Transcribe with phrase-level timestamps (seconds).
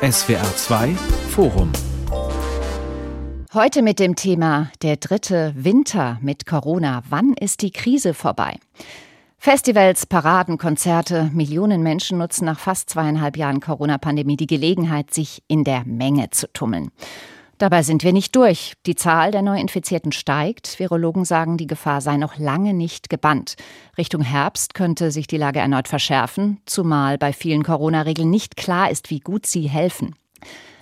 [0.00, 0.94] SWR 2
[1.30, 1.72] Forum
[3.52, 7.02] Heute mit dem Thema Der dritte Winter mit Corona.
[7.08, 8.60] Wann ist die Krise vorbei?
[9.38, 15.64] Festivals, Paraden, Konzerte, Millionen Menschen nutzen nach fast zweieinhalb Jahren Corona-Pandemie die Gelegenheit, sich in
[15.64, 16.92] der Menge zu tummeln.
[17.58, 18.74] Dabei sind wir nicht durch.
[18.86, 20.78] Die Zahl der Neuinfizierten steigt.
[20.78, 23.56] Virologen sagen, die Gefahr sei noch lange nicht gebannt.
[23.98, 29.10] Richtung Herbst könnte sich die Lage erneut verschärfen, zumal bei vielen Corona-Regeln nicht klar ist,
[29.10, 30.14] wie gut sie helfen.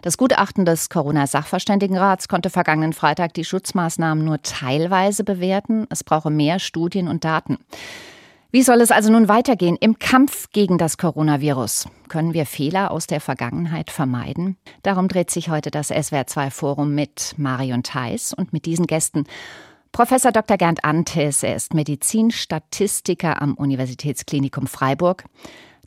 [0.02, 5.86] Das Gutachten des Corona-Sachverständigenrats konnte vergangenen Freitag die Schutzmaßnahmen nur teilweise bewerten.
[5.88, 7.56] Es brauche mehr Studien und Daten.
[8.52, 11.88] Wie soll es also nun weitergehen im Kampf gegen das Coronavirus?
[12.08, 14.56] Können wir Fehler aus der Vergangenheit vermeiden?
[14.82, 19.24] Darum dreht sich heute das SWR2 Forum mit Marion Theis und mit diesen Gästen.
[19.90, 20.58] Professor Dr.
[20.58, 25.24] Gerd Antes, er ist Medizinstatistiker am Universitätsklinikum Freiburg.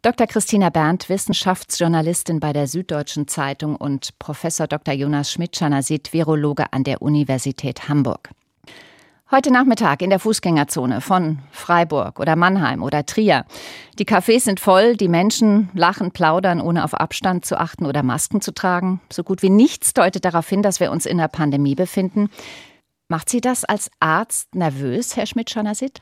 [0.02, 0.28] Dr.
[0.28, 4.94] Christina Berndt, Wissenschaftsjournalistin bei der Süddeutschen Zeitung und Professor Dr.
[4.94, 8.32] Jonas Schmidt-Schanasit, Virologe an der Universität Hamburg.
[9.32, 13.46] Heute Nachmittag in der Fußgängerzone von Freiburg oder Mannheim oder Trier.
[14.00, 18.42] Die Cafés sind voll, die Menschen lachen, plaudern, ohne auf Abstand zu achten oder Masken
[18.42, 19.02] zu tragen.
[19.12, 22.32] So gut wie nichts deutet darauf hin, dass wir uns in der Pandemie befinden.
[23.08, 26.02] Macht Sie das als Arzt nervös, Herr Schmidt-Schanasit?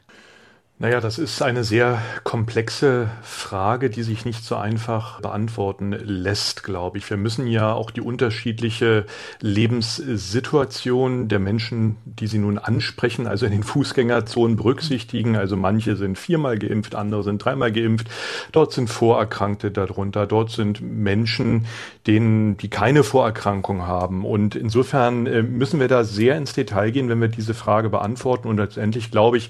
[0.80, 7.00] Naja, das ist eine sehr komplexe Frage, die sich nicht so einfach beantworten lässt, glaube
[7.00, 7.10] ich.
[7.10, 9.08] Wir müssen ja auch die unterschiedliche
[9.42, 15.36] Lebenssituation der Menschen, die Sie nun ansprechen, also in den Fußgängerzonen berücksichtigen.
[15.36, 18.10] Also manche sind viermal geimpft, andere sind dreimal geimpft.
[18.52, 20.28] Dort sind Vorerkrankte darunter.
[20.28, 21.66] Dort sind Menschen,
[22.06, 24.24] denen, die keine Vorerkrankung haben.
[24.24, 28.48] Und insofern äh, müssen wir da sehr ins Detail gehen, wenn wir diese Frage beantworten.
[28.48, 29.50] Und letztendlich, glaube ich,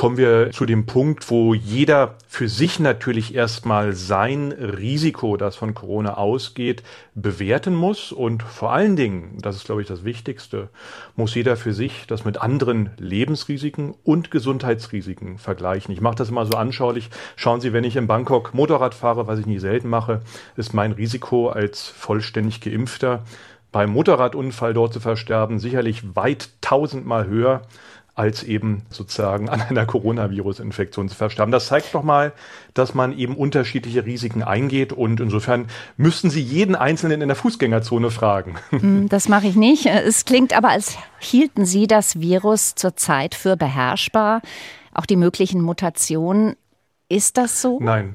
[0.00, 5.74] kommen wir zu dem Punkt, wo jeder für sich natürlich erstmal sein Risiko, das von
[5.74, 6.82] Corona ausgeht,
[7.14, 8.10] bewerten muss.
[8.10, 10.70] Und vor allen Dingen, das ist, glaube ich, das Wichtigste,
[11.16, 15.92] muss jeder für sich das mit anderen Lebensrisiken und Gesundheitsrisiken vergleichen.
[15.92, 17.10] Ich mache das immer so anschaulich.
[17.36, 20.22] Schauen Sie, wenn ich in Bangkok Motorrad fahre, was ich nie selten mache,
[20.56, 23.22] ist mein Risiko als vollständig geimpfter
[23.72, 27.62] beim Motorradunfall dort zu versterben sicherlich weit tausendmal höher
[28.14, 31.52] als eben sozusagen an einer Coronavirus-Infektion zu versterben.
[31.52, 32.32] Das zeigt doch mal,
[32.74, 35.66] dass man eben unterschiedliche Risiken eingeht und insofern
[35.96, 38.56] müssten Sie jeden Einzelnen in der Fußgängerzone fragen.
[38.70, 39.86] Hm, das mache ich nicht.
[39.86, 44.42] Es klingt aber, als hielten Sie das Virus zurzeit für beherrschbar.
[44.92, 46.56] Auch die möglichen Mutationen
[47.10, 47.80] ist das so?
[47.80, 48.14] Nein.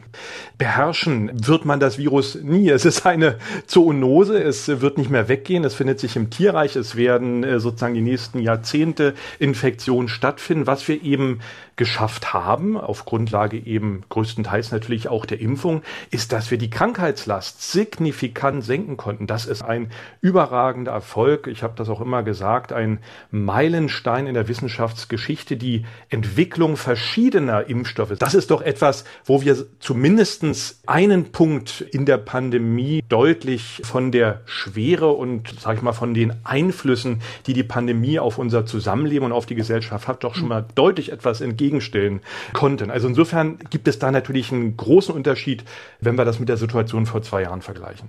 [0.58, 2.70] Beherrschen wird man das Virus nie.
[2.70, 4.42] Es ist eine Zoonose.
[4.42, 5.66] Es wird nicht mehr weggehen.
[5.66, 6.78] Es findet sich im Tierreich.
[6.78, 10.66] Es werden äh, sozusagen die nächsten Jahrzehnte Infektionen stattfinden.
[10.66, 11.42] Was wir eben
[11.75, 17.72] geschafft haben, auf Grundlage eben größtenteils natürlich auch der Impfung, ist, dass wir die Krankheitslast
[17.72, 19.28] signifikant senken konnten.
[19.28, 19.91] Das ist ein
[20.22, 21.47] überragender Erfolg.
[21.47, 23.00] Ich habe das auch immer gesagt, ein
[23.30, 28.14] Meilenstein in der Wissenschaftsgeschichte, die Entwicklung verschiedener Impfstoffe.
[28.18, 34.41] Das ist doch etwas, wo wir zumindestens einen Punkt in der Pandemie deutlich von der
[34.46, 39.31] Schwere und, sag ich mal, von den Einflüssen, die die Pandemie auf unser Zusammenleben und
[39.34, 42.22] auf die Gesellschaft hat, doch schon mal deutlich etwas entgegen entgegenstellen
[42.53, 42.92] konnten.
[42.92, 45.64] Also insofern gibt es da natürlich einen großen Unterschied,
[46.00, 48.08] wenn wir das mit der Situation vor zwei Jahren vergleichen.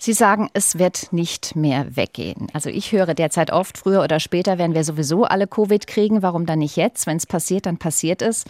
[0.00, 2.46] Sie sagen, es wird nicht mehr weggehen.
[2.52, 6.22] Also ich höre derzeit oft, früher oder später werden wir sowieso alle Covid kriegen.
[6.22, 7.06] Warum dann nicht jetzt?
[7.06, 8.44] Wenn es passiert, dann passiert es.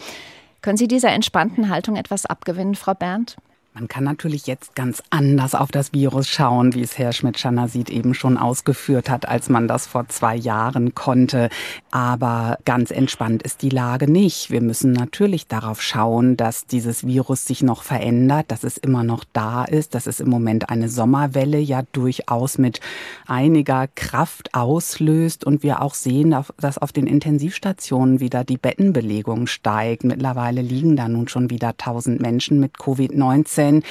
[0.61, 3.37] Können Sie dieser entspannten Haltung etwas abgewinnen, Frau Berndt?
[3.75, 8.15] Man kann natürlich jetzt ganz anders auf das Virus schauen, wie es Herr Schmidt-Schanasit eben
[8.15, 11.49] schon ausgeführt hat, als man das vor zwei Jahren konnte.
[11.91, 14.49] Aber ganz entspannt ist die Lage nicht.
[14.49, 19.23] Wir müssen natürlich darauf schauen, dass dieses Virus sich noch verändert, dass es immer noch
[19.33, 22.79] da ist, dass es im Moment eine Sommerwelle ja durchaus mit
[23.27, 30.03] einiger Kraft auslöst und wir auch sehen, dass auf den Intensivstationen wieder die Bettenbelegung steigt.
[30.03, 33.83] Mittlerweile liegen da nun schon wieder 1000 Menschen mit Covid-19 19.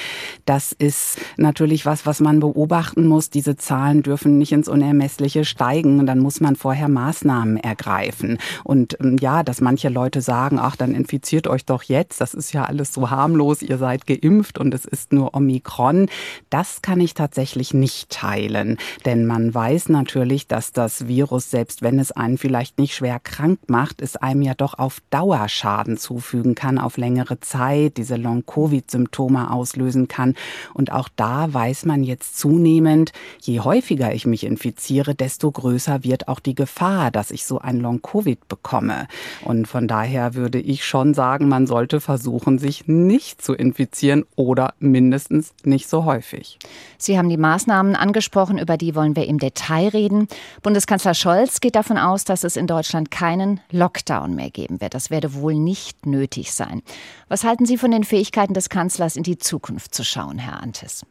[0.45, 3.29] Das ist natürlich was, was man beobachten muss.
[3.29, 5.99] Diese Zahlen dürfen nicht ins Unermessliche steigen.
[5.99, 8.39] Und dann muss man vorher Maßnahmen ergreifen.
[8.63, 12.21] Und ähm, ja, dass manche Leute sagen, ach, dann infiziert euch doch jetzt.
[12.21, 13.61] Das ist ja alles so harmlos.
[13.61, 16.07] Ihr seid geimpft und es ist nur Omikron.
[16.49, 18.77] Das kann ich tatsächlich nicht teilen.
[19.05, 23.59] Denn man weiß natürlich, dass das Virus, selbst wenn es einen vielleicht nicht schwer krank
[23.67, 29.51] macht, es einem ja doch auf Dauer Schaden zufügen kann, auf längere Zeit, diese Long-Covid-Symptome
[29.59, 30.35] auslösen kann.
[30.73, 33.11] Und auch da weiß man jetzt zunehmend,
[33.41, 37.79] je häufiger ich mich infiziere, desto größer wird auch die Gefahr, dass ich so ein
[37.79, 39.07] Long-Covid bekomme.
[39.43, 44.73] Und von daher würde ich schon sagen, man sollte versuchen, sich nicht zu infizieren oder
[44.79, 46.57] mindestens nicht so häufig.
[46.97, 50.27] Sie haben die Maßnahmen angesprochen, über die wollen wir im Detail reden.
[50.61, 54.93] Bundeskanzler Scholz geht davon aus, dass es in Deutschland keinen Lockdown mehr geben wird.
[54.93, 56.81] Das werde wohl nicht nötig sein.
[57.27, 61.05] Was halten Sie von den Fähigkeiten des Kanzlers, in die Zukunft zu schauen, Herr Antes?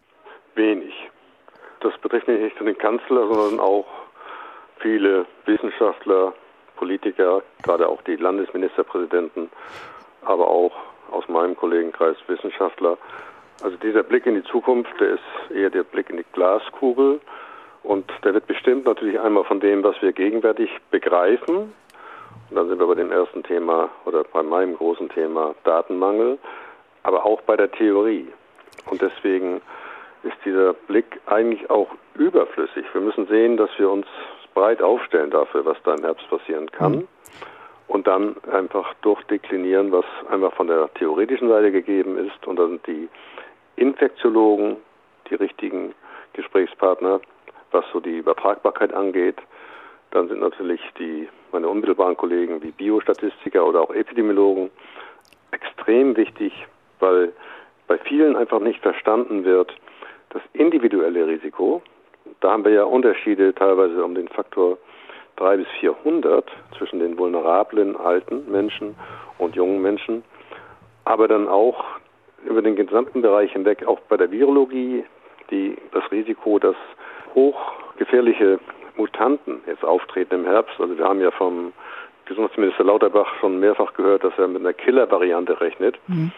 [0.55, 0.95] Wenig.
[1.81, 3.87] Das betrifft nicht nur den Kanzler, sondern auch
[4.81, 6.33] viele Wissenschaftler,
[6.77, 9.51] Politiker, gerade auch die Landesministerpräsidenten,
[10.23, 10.73] aber auch
[11.11, 12.97] aus meinem Kollegenkreis Wissenschaftler.
[13.63, 17.21] Also dieser Blick in die Zukunft, der ist eher der Blick in die Glaskugel
[17.83, 21.73] und der wird bestimmt natürlich einmal von dem, was wir gegenwärtig begreifen.
[22.51, 26.39] Und dann sind wir bei dem ersten Thema oder bei meinem großen Thema Datenmangel,
[27.09, 28.29] aber auch bei der Theorie.
[28.91, 29.63] Und deswegen
[30.25, 32.85] ist dieser Blick eigentlich auch überflüssig.
[32.93, 34.07] Wir müssen sehen, dass wir uns
[34.53, 36.93] breit aufstellen dafür, was da im Herbst passieren kann.
[36.93, 37.09] Mhm.
[37.87, 42.47] Und dann einfach durchdeklinieren, was einfach von der theoretischen Seite gegeben ist.
[42.47, 43.09] Und dann sind die
[43.77, 44.77] Infektiologen
[45.31, 45.95] die richtigen
[46.35, 47.23] Gesprächspartner,
[47.71, 49.37] was so die Übertragbarkeit angeht.
[50.11, 54.71] Dann sind natürlich die, meine unmittelbaren Kollegen wie Biostatistiker oder auch Epidemiologen
[55.53, 56.53] extrem wichtig,
[57.01, 57.33] weil
[57.87, 59.75] bei vielen einfach nicht verstanden wird,
[60.31, 61.83] das individuelle Risiko,
[62.41, 64.79] da haben wir ja Unterschiede teilweise um den Faktor
[65.37, 66.45] 3 bis 400
[66.77, 68.95] zwischen den vulnerablen alten Menschen
[69.39, 70.23] und jungen Menschen,
[71.05, 71.85] aber dann auch
[72.45, 75.05] über den gesamten Bereich hinweg, auch bei der Virologie,
[75.51, 76.77] die, das Risiko, dass
[77.35, 78.59] hochgefährliche
[78.97, 80.79] Mutanten jetzt auftreten im Herbst.
[80.79, 81.73] Also wir haben ja vom
[82.27, 85.99] Gesundheitsminister Lauterbach schon mehrfach gehört, dass er mit einer Killer-Variante rechnet.
[86.09, 86.33] Mhm.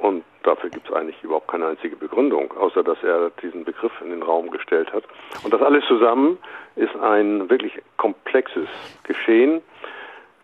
[0.00, 4.10] Und dafür gibt es eigentlich überhaupt keine einzige Begründung, außer dass er diesen Begriff in
[4.10, 5.04] den Raum gestellt hat.
[5.44, 6.38] Und das alles zusammen
[6.76, 8.68] ist ein wirklich komplexes
[9.04, 9.60] Geschehen,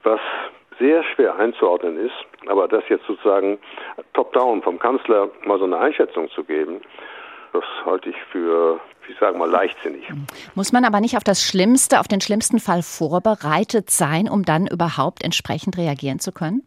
[0.03, 0.21] was
[0.79, 2.15] sehr schwer einzuordnen ist.
[2.49, 3.59] Aber das jetzt sozusagen
[4.13, 6.83] top-down vom Kanzler mal so eine Einschätzung zu geben,
[7.55, 10.07] das halte ich für, ich sage mal, leichtsinnig.
[10.55, 14.67] Muss man aber nicht auf das Schlimmste, auf den schlimmsten Fall vorbereitet sein, um dann
[14.67, 16.67] überhaupt entsprechend reagieren zu können?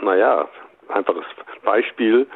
[0.00, 0.48] Naja,
[0.88, 1.26] einfaches
[1.62, 2.26] Beispiel.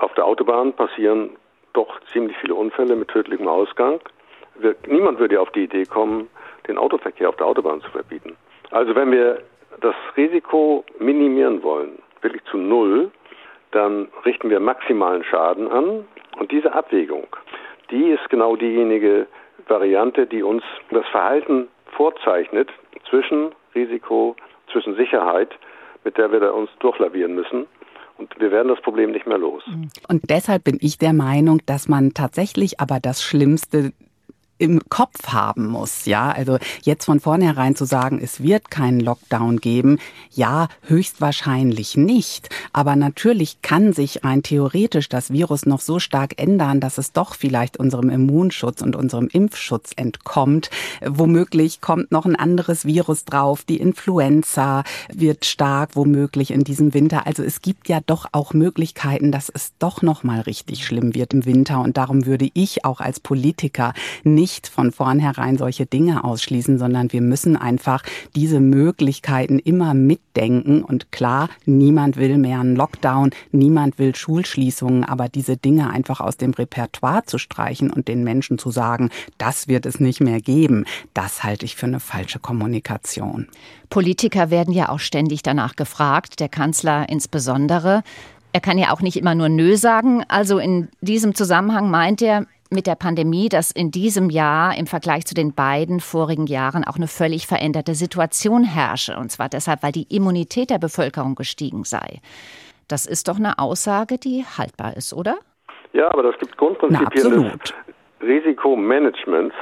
[0.00, 1.30] Auf der Autobahn passieren
[1.72, 4.00] doch ziemlich viele Unfälle mit tödlichem Ausgang.
[4.86, 6.28] Niemand würde auf die Idee kommen,
[6.68, 8.36] den Autoverkehr auf der Autobahn zu verbieten.
[8.70, 9.42] Also wenn wir
[9.80, 13.10] das Risiko minimieren wollen, wirklich zu null,
[13.72, 16.06] dann richten wir maximalen Schaden an.
[16.38, 17.26] Und diese Abwägung,
[17.90, 19.26] die ist genau diejenige
[19.68, 22.70] Variante, die uns das Verhalten vorzeichnet
[23.08, 24.36] zwischen Risiko,
[24.72, 25.54] zwischen Sicherheit,
[26.04, 27.66] mit der wir da uns durchlavieren müssen.
[28.18, 29.62] Und wir werden das Problem nicht mehr los.
[30.08, 33.92] Und deshalb bin ich der Meinung, dass man tatsächlich aber das Schlimmste
[34.58, 36.30] im Kopf haben muss, ja.
[36.30, 39.98] Also jetzt von vornherein zu sagen, es wird keinen Lockdown geben,
[40.30, 42.48] ja, höchstwahrscheinlich nicht.
[42.72, 47.34] Aber natürlich kann sich rein theoretisch das Virus noch so stark ändern, dass es doch
[47.34, 50.70] vielleicht unserem Immunschutz und unserem Impfschutz entkommt.
[51.04, 53.64] Womöglich kommt noch ein anderes Virus drauf.
[53.64, 57.26] Die Influenza wird stark, womöglich in diesem Winter.
[57.26, 61.34] Also es gibt ja doch auch Möglichkeiten, dass es doch noch mal richtig schlimm wird
[61.34, 61.80] im Winter.
[61.80, 63.92] Und darum würde ich auch als Politiker
[64.24, 68.04] nicht nicht von vornherein solche Dinge ausschließen, sondern wir müssen einfach
[68.36, 70.84] diese Möglichkeiten immer mitdenken.
[70.84, 76.36] Und klar, niemand will mehr einen Lockdown, niemand will Schulschließungen, aber diese Dinge einfach aus
[76.36, 80.84] dem Repertoire zu streichen und den Menschen zu sagen, das wird es nicht mehr geben,
[81.12, 83.48] das halte ich für eine falsche Kommunikation.
[83.90, 88.04] Politiker werden ja auch ständig danach gefragt, der Kanzler insbesondere.
[88.52, 90.22] Er kann ja auch nicht immer nur Nö sagen.
[90.28, 95.24] Also in diesem Zusammenhang meint er, mit der Pandemie, dass in diesem Jahr im Vergleich
[95.26, 99.16] zu den beiden vorigen Jahren auch eine völlig veränderte Situation herrsche.
[99.16, 102.20] Und zwar deshalb, weil die Immunität der Bevölkerung gestiegen sei.
[102.88, 105.36] Das ist doch eine Aussage, die haltbar ist, oder?
[105.92, 107.74] Ja, aber das gibt Grundprinzipien des
[108.20, 109.54] Risikomanagements.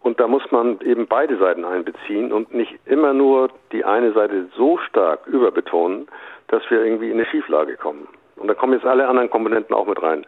[0.00, 4.48] Und da muss man eben beide Seiten einbeziehen und nicht immer nur die eine Seite
[4.56, 6.06] so stark überbetonen,
[6.48, 8.08] dass wir irgendwie in eine Schieflage kommen.
[8.36, 10.24] Und da kommen jetzt alle anderen Komponenten auch mit rein.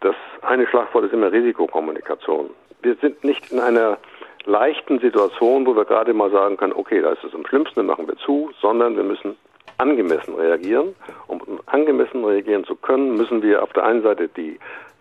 [0.00, 2.50] Das eine Schlagwort ist immer Risikokommunikation.
[2.82, 3.98] Wir sind nicht in einer
[4.44, 7.86] leichten Situation, wo wir gerade mal sagen können, okay, da ist es am schlimmsten, dann
[7.86, 9.36] machen wir zu, sondern wir müssen
[9.78, 10.94] angemessen reagieren.
[11.26, 14.58] Um angemessen reagieren zu können, müssen wir auf der einen Seite die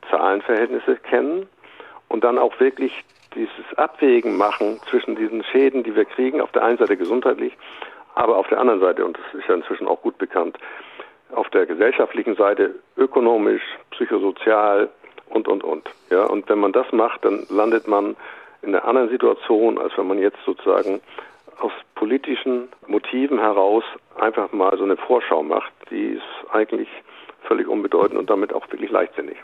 [0.10, 1.48] Zahlenverhältnisse kennen
[2.10, 3.04] und dann auch wirklich
[3.36, 7.58] dieses Abwägen machen zwischen diesen Schäden, die wir kriegen, auf der einen Seite gesundheitlich,
[8.16, 10.58] aber auf der anderen Seite, und das ist ja inzwischen auch gut bekannt,
[11.34, 13.64] auf der gesellschaftlichen Seite ökonomisch,
[14.46, 14.90] psychosozial
[15.30, 15.90] und, und, und.
[16.10, 18.16] Ja, und wenn man das macht, dann landet man
[18.62, 21.02] in einer anderen Situation, als wenn man jetzt sozusagen
[21.60, 23.84] aus politischen Motiven heraus
[24.20, 26.90] einfach mal so eine Vorschau macht, die ist eigentlich
[27.48, 29.38] völlig unbedeutend und damit auch wirklich leichtsinnig.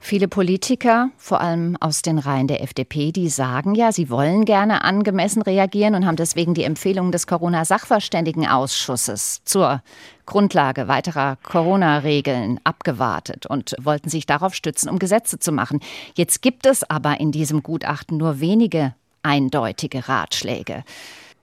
[0.00, 4.84] Viele Politiker, vor allem aus den Reihen der FDP, die sagen ja, sie wollen gerne
[4.84, 9.82] angemessen reagieren und haben deswegen die Empfehlungen des Corona-Sachverständigenausschusses zur
[10.26, 15.80] Grundlage weiterer Corona-Regeln abgewartet und wollten sich darauf stützen, um Gesetze zu machen.
[16.14, 20.84] Jetzt gibt es aber in diesem Gutachten nur wenige eindeutige Ratschläge.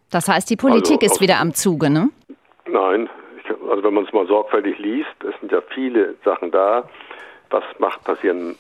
[0.10, 2.10] Das heißt, die Politik also, ist wieder am Zuge, ne?
[2.68, 3.10] Nein,
[3.70, 6.89] also wenn man es mal sorgfältig liest, es sind ja viele Sachen da,
[7.50, 8.55] was macht passieren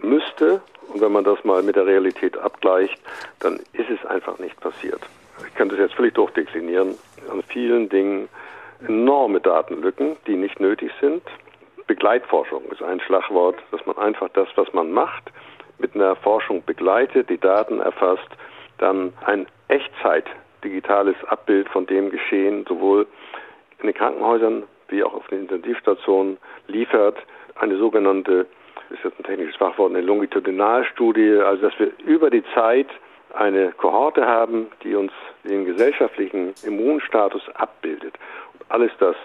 [0.00, 0.60] müsste.
[0.88, 2.98] Und wenn man das mal mit der Realität abgleicht,
[3.40, 5.00] dann ist es einfach nicht passiert.
[5.46, 6.94] Ich kann das jetzt völlig durchdeklinieren.
[7.30, 8.28] An vielen Dingen
[8.86, 11.22] enorme Datenlücken, die nicht nötig sind.
[11.86, 15.30] Begleitforschung ist ein Schlagwort, dass man einfach das, was man macht,
[15.78, 18.28] mit einer Forschung begleitet, die Daten erfasst,
[18.78, 20.26] dann ein Echtzeit
[20.64, 23.06] digitales Abbild von dem Geschehen sowohl
[23.80, 27.16] in den Krankenhäusern wie auch auf den Intensivstationen liefert.
[27.56, 28.46] Eine sogenannte,
[28.90, 32.88] ist jetzt ein technisches Fachwort, eine Longitudinalstudie, also dass wir über die Zeit
[33.34, 35.12] eine Kohorte haben, die uns
[35.44, 38.14] den gesellschaftlichen Immunstatus abbildet.
[38.54, 39.16] Und alles das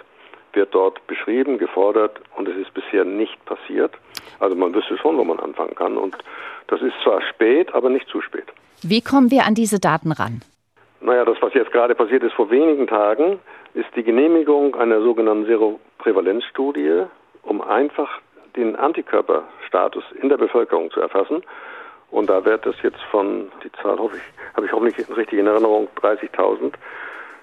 [0.52, 3.94] wird dort beschrieben, gefordert und es ist bisher nicht passiert.
[4.40, 6.18] Also man wüsste schon, wo man anfangen kann und
[6.68, 8.46] das ist zwar spät, aber nicht zu spät.
[8.84, 10.42] Wie kommen wir an diese Daten ran?
[11.02, 13.40] Naja, das, was jetzt gerade passiert ist vor wenigen Tagen,
[13.74, 17.04] ist die Genehmigung einer sogenannten Seroprävalenzstudie,
[17.44, 18.20] um einfach
[18.56, 21.44] den Antikörperstatus in der Bevölkerung zu erfassen.
[22.12, 25.48] Und da wird das jetzt von, die Zahl hoffe ich, habe ich hoffentlich richtig in
[25.48, 26.74] Erinnerung, 30.000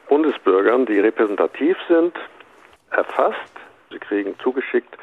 [0.09, 2.15] Bundesbürgern, die repräsentativ sind,
[2.91, 3.37] erfasst.
[3.91, 4.97] Sie kriegen zugeschickt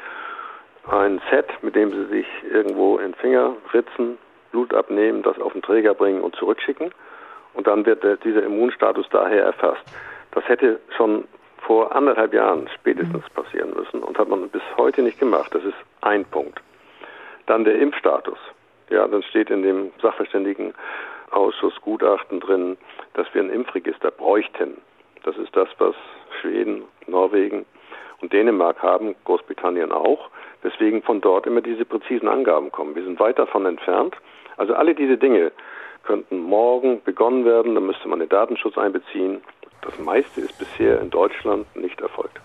[0.90, 4.16] ein Set, mit dem sie sich irgendwo in Finger ritzen,
[4.52, 6.92] Blut abnehmen, das auf den Träger bringen und zurückschicken
[7.54, 9.82] und dann wird dieser Immunstatus daher erfasst.
[10.38, 11.26] Das hätte schon
[11.66, 13.42] vor anderthalb Jahren spätestens mhm.
[13.42, 15.52] passieren müssen und hat man bis heute nicht gemacht.
[15.52, 16.60] Das ist ein Punkt.
[17.46, 18.38] Dann der Impfstatus.
[18.88, 22.76] Ja, dann steht in dem Sachverständigenausschuss Gutachten drin,
[23.14, 24.80] dass wir ein Impfregister bräuchten.
[25.24, 25.96] Das ist das, was
[26.40, 27.66] Schweden, Norwegen
[28.20, 30.30] und Dänemark haben, Großbritannien auch.
[30.62, 32.94] Deswegen von dort immer diese präzisen Angaben kommen.
[32.94, 34.14] Wir sind weit davon entfernt.
[34.56, 35.50] Also alle diese Dinge
[36.04, 37.74] könnten morgen begonnen werden.
[37.74, 39.42] Da müsste man den Datenschutz einbeziehen.
[39.82, 42.40] Das meiste ist bisher in Deutschland nicht erfolgt.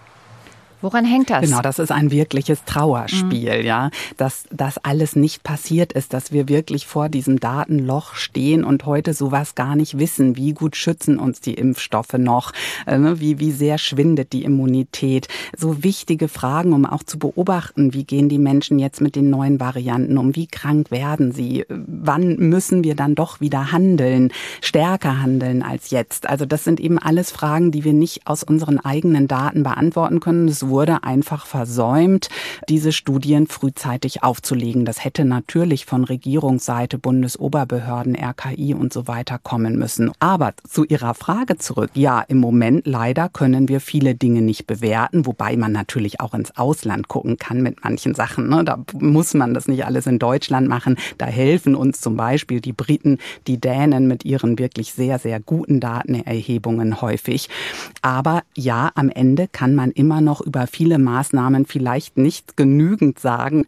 [0.84, 1.46] Woran hängt das?
[1.46, 3.66] Genau, das ist ein wirkliches Trauerspiel, mhm.
[3.66, 8.86] ja, dass das alles nicht passiert ist, dass wir wirklich vor diesem Datenloch stehen und
[8.86, 10.36] heute sowas gar nicht wissen.
[10.36, 12.52] Wie gut schützen uns die Impfstoffe noch?
[12.86, 15.30] Äh, ne, wie, wie sehr schwindet die Immunität?
[15.58, 19.62] So wichtige Fragen, um auch zu beobachten, wie gehen die Menschen jetzt mit den neuen
[19.62, 20.36] Varianten um?
[20.36, 21.64] Wie krank werden sie?
[21.70, 26.28] Wann müssen wir dann doch wieder handeln, stärker handeln als jetzt?
[26.28, 30.48] Also das sind eben alles Fragen, die wir nicht aus unseren eigenen Daten beantworten können.
[30.48, 32.30] Das wurde einfach versäumt,
[32.68, 34.86] diese Studien frühzeitig aufzulegen.
[34.86, 40.12] Das hätte natürlich von Regierungsseite, Bundesoberbehörden, RKI und so weiter kommen müssen.
[40.20, 41.92] Aber zu Ihrer Frage zurück.
[41.94, 46.58] Ja, im Moment leider können wir viele Dinge nicht bewerten, wobei man natürlich auch ins
[46.58, 48.50] Ausland gucken kann mit manchen Sachen.
[48.50, 48.64] Ne?
[48.64, 50.98] Da muss man das nicht alles in Deutschland machen.
[51.20, 55.80] Da helfen uns zum Beispiel die Briten, die Dänen mit ihren wirklich sehr, sehr guten
[55.80, 57.48] Datenerhebungen häufig.
[58.02, 63.20] Aber ja, am Ende kann man immer noch über über viele Maßnahmen vielleicht nicht genügend
[63.20, 63.66] sagen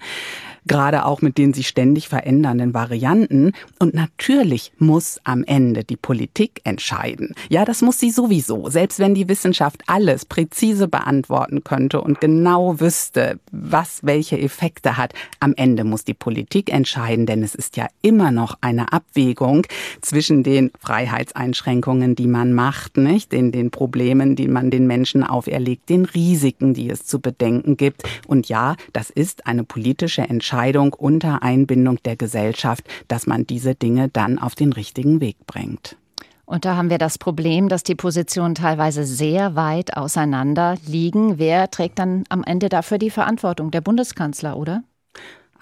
[0.67, 3.53] gerade auch mit den sich ständig verändernden Varianten.
[3.79, 7.35] Und natürlich muss am Ende die Politik entscheiden.
[7.49, 8.69] Ja, das muss sie sowieso.
[8.69, 15.13] Selbst wenn die Wissenschaft alles präzise beantworten könnte und genau wüsste, was welche Effekte hat,
[15.39, 19.65] am Ende muss die Politik entscheiden, denn es ist ja immer noch eine Abwägung
[20.01, 25.89] zwischen den Freiheitseinschränkungen, die man macht, nicht, den, den Problemen, die man den Menschen auferlegt,
[25.89, 28.03] den Risiken, die es zu bedenken gibt.
[28.27, 33.75] Und ja, das ist eine politische Entscheidung Entscheidung unter Einbindung der Gesellschaft, dass man diese
[33.75, 35.97] Dinge dann auf den richtigen Weg bringt.
[36.45, 41.39] Und da haben wir das Problem, dass die Positionen teilweise sehr weit auseinander liegen.
[41.39, 43.69] Wer trägt dann am Ende dafür die Verantwortung?
[43.69, 44.83] Der Bundeskanzler, oder?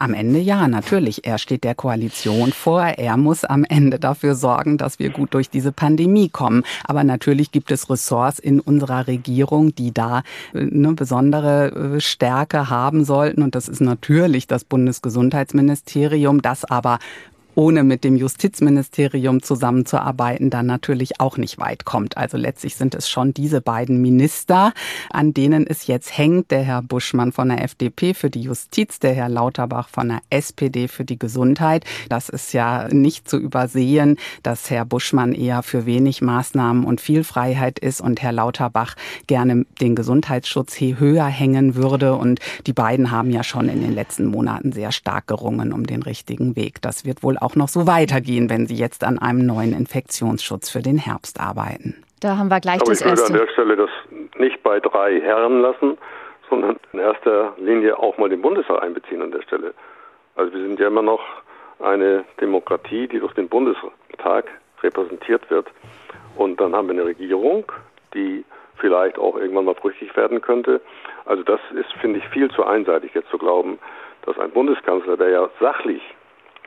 [0.04, 1.26] Am Ende ja, natürlich.
[1.26, 2.84] Er steht der Koalition vor.
[2.84, 6.64] Er muss am Ende dafür sorgen, dass wir gut durch diese Pandemie kommen.
[6.84, 13.06] Aber natürlich gibt es Ressorts in unserer Regierung, die da eine besondere äh, Stärke haben
[13.06, 13.44] sollten.
[13.44, 17.00] Und das ist natürlich das Bundesgesundheitsministerium, das aber
[17.56, 22.18] ohne mit dem Justizministerium zusammenzuarbeiten, dann natürlich auch nicht weit kommt.
[22.18, 24.74] Also letztlich sind es schon diese beiden Minister,
[25.10, 26.52] an denen es jetzt hängt.
[26.52, 30.88] Der Herr Buschmann von der FDP für die Justiz, der Herr Lauterbach von der SPD
[30.88, 31.86] für die Gesundheit.
[32.10, 37.24] Das ist ja nicht zu übersehen, dass Herr Buschmann eher für wenig Maßnahmen und viel
[37.24, 38.96] Freiheit ist und Herr Lauterbach
[39.28, 42.16] gerne den Gesundheitsschutz höher hängen würde.
[42.16, 46.04] Und die beiden haben ja schon in den letzten Monaten sehr stark gerungen um den
[46.04, 46.82] richtigen Weg.
[46.82, 50.82] Das wird wohl auch noch so weitergehen, wenn Sie jetzt an einem neuen Infektionsschutz für
[50.82, 52.04] den Herbst arbeiten.
[52.22, 53.34] Da haben wir gleich Aber das ich würde erste.
[53.34, 53.90] an der Stelle das
[54.38, 55.98] nicht bei drei Herren lassen,
[56.50, 59.74] sondern in erster Linie auch mal den Bundestag einbeziehen an der Stelle.
[60.36, 61.22] Also wir sind ja immer noch
[61.80, 64.46] eine Demokratie, die durch den Bundestag
[64.82, 65.68] repräsentiert wird.
[66.36, 67.72] Und dann haben wir eine Regierung,
[68.14, 68.44] die
[68.78, 70.82] vielleicht auch irgendwann mal brüchig werden könnte.
[71.26, 73.80] Also das ist, finde ich, viel zu einseitig jetzt zu glauben,
[74.26, 76.02] dass ein Bundeskanzler, der ja sachlich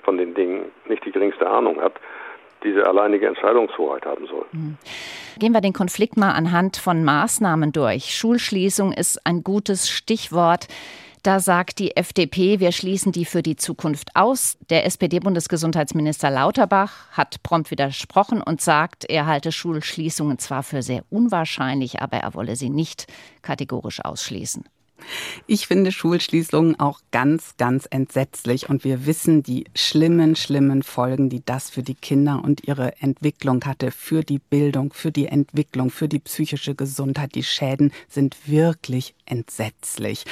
[0.06, 1.94] von den Dingen nicht die geringste Ahnung hat,
[2.64, 4.46] diese alleinige Entscheidungshoheit haben soll.
[5.38, 8.14] Gehen wir den Konflikt mal anhand von Maßnahmen durch.
[8.14, 10.68] Schulschließung ist ein gutes Stichwort.
[11.22, 14.56] Da sagt die FDP, wir schließen die für die Zukunft aus.
[14.70, 22.00] Der SPD-Bundesgesundheitsminister Lauterbach hat prompt widersprochen und sagt, er halte Schulschließungen zwar für sehr unwahrscheinlich,
[22.00, 23.06] aber er wolle sie nicht
[23.42, 24.64] kategorisch ausschließen.
[25.46, 31.42] Ich finde Schulschließungen auch ganz, ganz entsetzlich und wir wissen die schlimmen, schlimmen Folgen, die
[31.44, 36.08] das für die Kinder und ihre Entwicklung hatte, für die Bildung, für die Entwicklung, für
[36.08, 37.34] die psychische Gesundheit.
[37.34, 40.24] Die Schäden sind wirklich entsetzlich.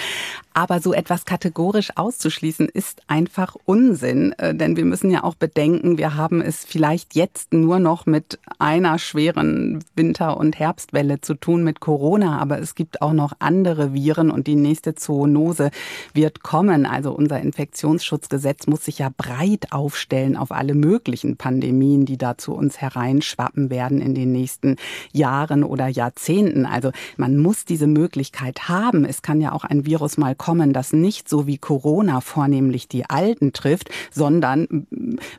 [0.53, 5.99] Aber so etwas kategorisch auszuschließen, ist einfach Unsinn, äh, denn wir müssen ja auch bedenken,
[5.99, 11.65] wir haben es vielleicht jetzt nur noch mit einer schweren Winter- und Herbstwelle zu tun
[11.65, 15.71] mit Corona, aber es gibt auch noch andere Viren und die nächste Zoonose
[16.13, 16.87] wird kommen.
[16.87, 22.55] Also unser Infektionsschutzgesetz muss sich ja breit aufstellen auf alle möglichen Pandemien, die da zu
[22.55, 24.77] uns hereinschwappen werden in den nächsten
[25.13, 26.67] Jahren oder Jahrzehnten.
[26.67, 29.05] Also man muss diese Möglichkeit haben.
[29.05, 33.09] Es kann ja auch ein Virus mal kommen, das nicht so wie Corona vornehmlich die
[33.09, 34.87] Alten trifft, sondern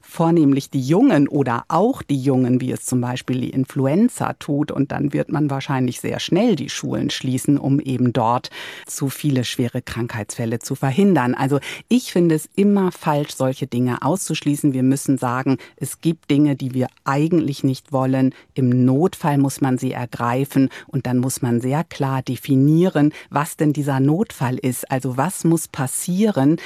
[0.02, 4.72] vornehmlich die Jungen oder auch die Jungen, wie es zum Beispiel die Influenza tut.
[4.72, 8.50] Und dann wird man wahrscheinlich sehr schnell die Schulen schließen, um eben dort
[8.86, 11.34] zu viele schwere Krankheitsfälle zu verhindern.
[11.34, 14.74] Also ich finde es immer falsch, solche Dinge auszuschließen.
[14.74, 18.34] Wir müssen sagen, es gibt Dinge, die wir eigentlich nicht wollen.
[18.54, 23.74] Im Notfall muss man sie ergreifen und dann muss man sehr klar definieren, was denn
[23.74, 24.90] dieser Notfall ist.
[24.92, 26.58] Also was muss passieren,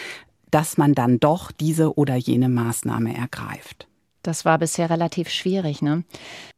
[0.51, 3.87] dass man dann doch diese oder jene Maßnahme ergreift.
[4.23, 5.81] Das war bisher relativ schwierig.
[5.81, 6.03] Ne?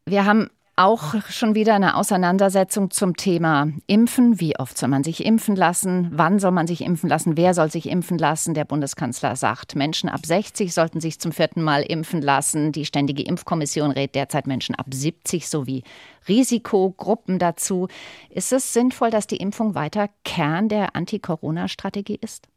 [0.06, 0.50] Wir haben
[0.82, 4.40] auch schon wieder eine Auseinandersetzung zum Thema Impfen.
[4.40, 6.10] Wie oft soll man sich impfen lassen?
[6.12, 7.38] Wann soll man sich impfen lassen?
[7.38, 8.56] Wer soll sich impfen lassen?
[8.56, 12.72] Der Bundeskanzler sagt, Menschen ab 60 sollten sich zum vierten Mal impfen lassen.
[12.72, 15.84] Die Ständige Impfkommission rät derzeit Menschen ab 70 sowie
[16.28, 17.88] Risikogruppen dazu.
[18.30, 22.48] Ist es sinnvoll, dass die Impfung weiter Kern der Anti-Corona-Strategie ist?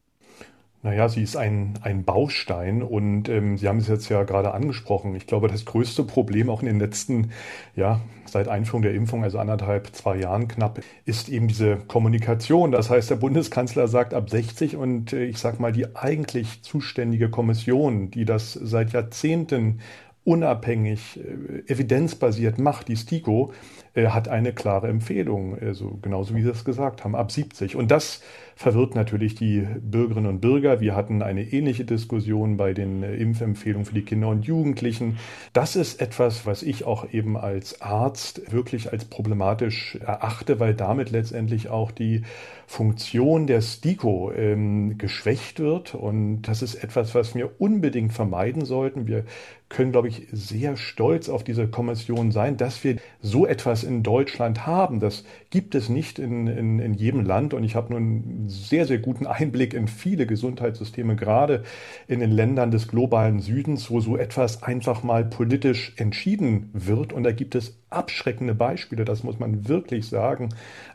[0.84, 5.14] Naja, sie ist ein, ein Baustein und ähm, Sie haben es jetzt ja gerade angesprochen.
[5.16, 7.30] Ich glaube, das größte Problem auch in den letzten,
[7.74, 12.70] ja, seit Einführung der Impfung, also anderthalb, zwei Jahren knapp, ist eben diese Kommunikation.
[12.70, 17.30] Das heißt, der Bundeskanzler sagt ab 60 und äh, ich sag mal, die eigentlich zuständige
[17.30, 19.80] Kommission, die das seit Jahrzehnten
[20.24, 23.52] unabhängig, äh, evidenzbasiert macht, die STIKO,
[23.94, 27.76] äh, hat eine klare Empfehlung, also genauso wie Sie es gesagt haben, ab 70.
[27.76, 28.22] Und das
[28.56, 30.80] verwirrt natürlich die Bürgerinnen und Bürger.
[30.80, 35.18] Wir hatten eine ähnliche Diskussion bei den Impfempfehlungen für die Kinder und Jugendlichen.
[35.52, 41.10] Das ist etwas, was ich auch eben als Arzt wirklich als problematisch erachte, weil damit
[41.10, 42.22] letztendlich auch die
[42.66, 45.94] Funktion der STIKO ähm, geschwächt wird.
[45.94, 49.06] Und das ist etwas, was wir unbedingt vermeiden sollten.
[49.06, 49.24] Wir
[49.68, 54.66] können, glaube ich, sehr stolz auf diese Kommission sein, dass wir so etwas in Deutschland
[54.66, 55.00] haben.
[55.00, 55.24] Das
[55.54, 57.54] gibt es nicht in, in, in jedem Land.
[57.54, 61.62] Und ich habe nun einen sehr, sehr guten Einblick in viele Gesundheitssysteme, gerade
[62.08, 67.12] in den Ländern des globalen Südens, wo so etwas einfach mal politisch entschieden wird.
[67.12, 70.48] Und da gibt es abschreckende Beispiele, das muss man wirklich sagen.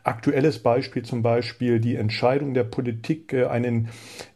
[0.04, 3.88] Aktuelles Beispiel zum Beispiel die Entscheidung der Politik, äh, einen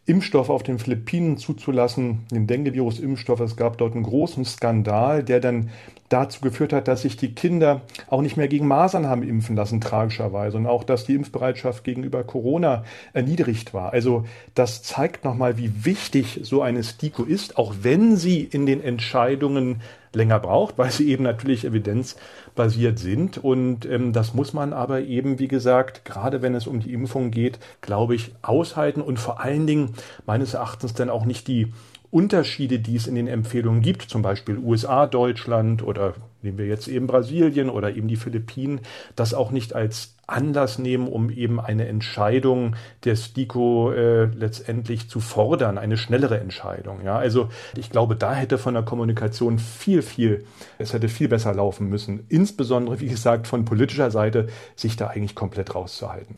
[0.06, 3.42] Impfstoff auf den Philippinen zuzulassen, den Dengue-Virus-Impfstoff.
[3.42, 5.70] Es gab dort einen großen Skandal, der dann
[6.14, 9.82] dazu geführt hat, dass sich die Kinder auch nicht mehr gegen Masern haben impfen lassen,
[9.82, 10.58] tragischerweise.
[10.58, 13.92] Und auch, dass die Impfbereitschaft gegenüber Corona erniedrigt war.
[13.94, 18.84] Also das zeigt nochmal, wie wichtig so eine STIKO ist, auch wenn sie in den
[18.84, 19.82] Entscheidungen
[20.14, 23.40] länger braucht, weil sie eben natürlich evidenzbasiert sind.
[23.40, 27.32] Und ähm, das muss man aber eben, wie gesagt, gerade wenn es um die Impfung
[27.32, 29.96] geht, glaube ich, aushalten und vor allen Dingen
[30.28, 31.74] meines Erachtens dann auch nicht die
[32.14, 36.88] Unterschiede, die es in den Empfehlungen gibt, zum Beispiel USA, Deutschland oder nehmen wir jetzt
[36.88, 38.82] eben Brasilien oder eben die Philippinen,
[39.16, 45.22] das auch nicht als Anlass nehmen, um eben eine Entscheidung der STIKO äh, letztendlich zu
[45.22, 47.04] fordern, eine schnellere Entscheidung.
[47.04, 50.46] Ja, also ich glaube, da hätte von der Kommunikation viel, viel,
[50.78, 52.28] es hätte viel besser laufen müssen.
[52.30, 56.38] Insbesondere, wie gesagt, von politischer Seite sich da eigentlich komplett rauszuhalten.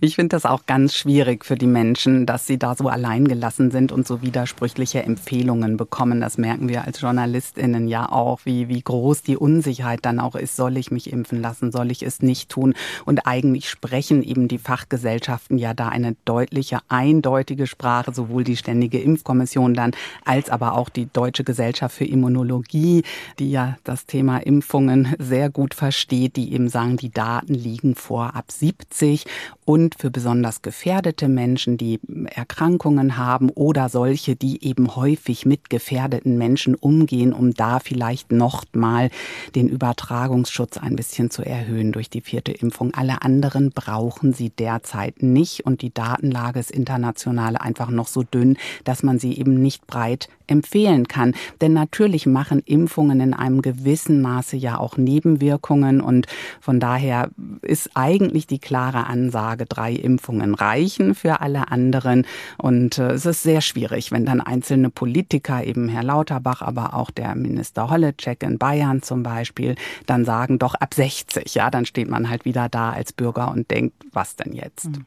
[0.00, 3.92] Ich finde das auch ganz schwierig für die Menschen, dass sie da so alleingelassen sind
[3.92, 6.20] und so widersprüchliche Empfehlungen bekommen.
[6.20, 10.56] Das merken wir als JournalistInnen ja auch, wie, wie groß die Unsicherheit dann auch ist.
[10.56, 11.72] Soll ich mich impfen lassen?
[11.72, 12.74] Soll ich es nicht tun?
[13.04, 19.00] Und eigentlich sprechen eben die Fachgesellschaften ja da eine deutliche, eindeutige Sprache, sowohl die Ständige
[19.00, 19.92] Impfkommission dann
[20.24, 23.02] als aber auch die Deutsche Gesellschaft für Immunologie,
[23.38, 28.34] die ja das Thema Impfungen sehr gut versteht, die eben sagen, die Daten liegen vor
[28.34, 29.24] ab 70
[29.68, 32.00] und für besonders gefährdete Menschen, die
[32.34, 38.64] Erkrankungen haben oder solche, die eben häufig mit gefährdeten Menschen umgehen, um da vielleicht noch
[38.72, 39.10] mal
[39.54, 42.94] den Übertragungsschutz ein bisschen zu erhöhen durch die vierte Impfung.
[42.94, 48.56] Alle anderen brauchen sie derzeit nicht und die Datenlage ist international einfach noch so dünn,
[48.84, 51.34] dass man sie eben nicht breit empfehlen kann.
[51.60, 56.26] Denn natürlich machen Impfungen in einem gewissen Maße ja auch Nebenwirkungen und
[56.60, 57.30] von daher
[57.62, 62.26] ist eigentlich die klare Ansage, drei Impfungen reichen für alle anderen.
[62.56, 67.10] Und äh, es ist sehr schwierig, wenn dann einzelne Politiker, eben Herr Lauterbach, aber auch
[67.10, 69.74] der Minister Holleczek in Bayern zum Beispiel,
[70.06, 73.70] dann sagen, doch ab 60, ja, dann steht man halt wieder da als Bürger und
[73.70, 74.84] denkt, was denn jetzt?
[74.84, 75.04] Hm.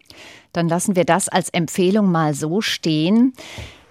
[0.53, 3.33] Dann lassen wir das als Empfehlung mal so stehen.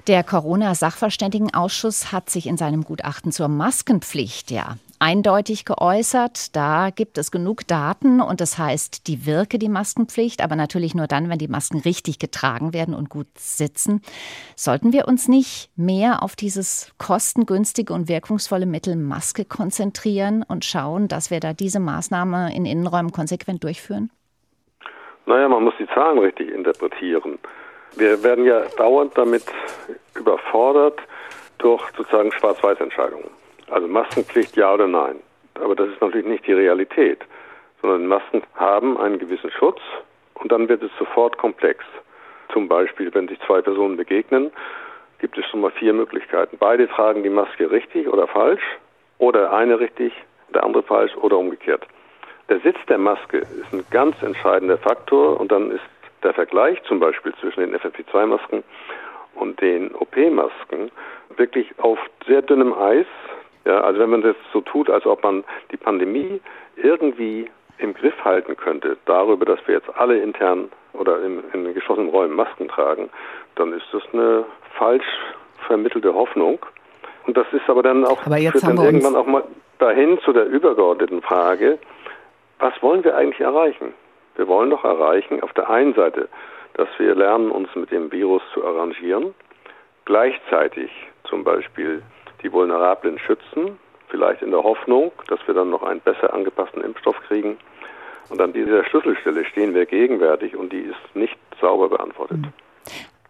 [0.06, 6.54] Der Corona-Sachverständigenausschuss hat sich in seinem Gutachten zur Maskenpflicht ja eindeutig geäußert.
[6.54, 11.06] Da gibt es genug Daten und das heißt, die wirke die Maskenpflicht, aber natürlich nur
[11.06, 14.02] dann, wenn die Masken richtig getragen werden und gut sitzen.
[14.54, 21.08] Sollten wir uns nicht mehr auf dieses kostengünstige und wirkungsvolle Mittel Maske konzentrieren und schauen,
[21.08, 24.10] dass wir da diese Maßnahme in Innenräumen konsequent durchführen?
[25.26, 27.38] Naja, man muss die Zahlen richtig interpretieren.
[27.96, 29.44] Wir werden ja dauernd damit
[30.14, 30.98] überfordert
[31.58, 33.39] durch sozusagen Schwarz-Weiß-Entscheidungen.
[33.70, 35.16] Also Maskenpflicht ja oder nein.
[35.54, 37.20] Aber das ist natürlich nicht die Realität,
[37.80, 39.80] sondern Masken haben einen gewissen Schutz
[40.34, 41.84] und dann wird es sofort komplex.
[42.52, 44.50] Zum Beispiel, wenn sich zwei Personen begegnen,
[45.20, 46.56] gibt es schon mal vier Möglichkeiten.
[46.58, 48.62] Beide tragen die Maske richtig oder falsch
[49.18, 50.12] oder eine richtig,
[50.52, 51.86] der andere falsch oder umgekehrt.
[52.48, 55.84] Der Sitz der Maske ist ein ganz entscheidender Faktor und dann ist
[56.24, 58.64] der Vergleich zum Beispiel zwischen den FFP2-Masken
[59.36, 60.90] und den OP-Masken
[61.36, 63.06] wirklich auf sehr dünnem Eis.
[63.64, 66.40] Ja, also wenn man das so tut, als ob man die Pandemie
[66.76, 72.10] irgendwie im Griff halten könnte, darüber, dass wir jetzt alle intern oder in, in geschlossenen
[72.10, 73.10] Räumen Masken tragen,
[73.56, 74.44] dann ist das eine
[74.76, 75.04] falsch
[75.66, 76.58] vermittelte Hoffnung.
[77.26, 79.44] Und das ist aber dann auch aber jetzt dann irgendwann auch mal
[79.78, 81.78] dahin zu der übergeordneten Frage,
[82.58, 83.94] was wollen wir eigentlich erreichen?
[84.36, 86.28] Wir wollen doch erreichen, auf der einen Seite,
[86.74, 89.34] dass wir lernen, uns mit dem Virus zu arrangieren,
[90.04, 90.90] gleichzeitig
[91.24, 92.02] zum Beispiel
[92.42, 97.16] die Vulnerablen schützen, vielleicht in der Hoffnung, dass wir dann noch einen besser angepassten Impfstoff
[97.28, 97.56] kriegen.
[98.28, 102.38] Und an dieser Schlüsselstelle stehen wir gegenwärtig und die ist nicht sauber beantwortet.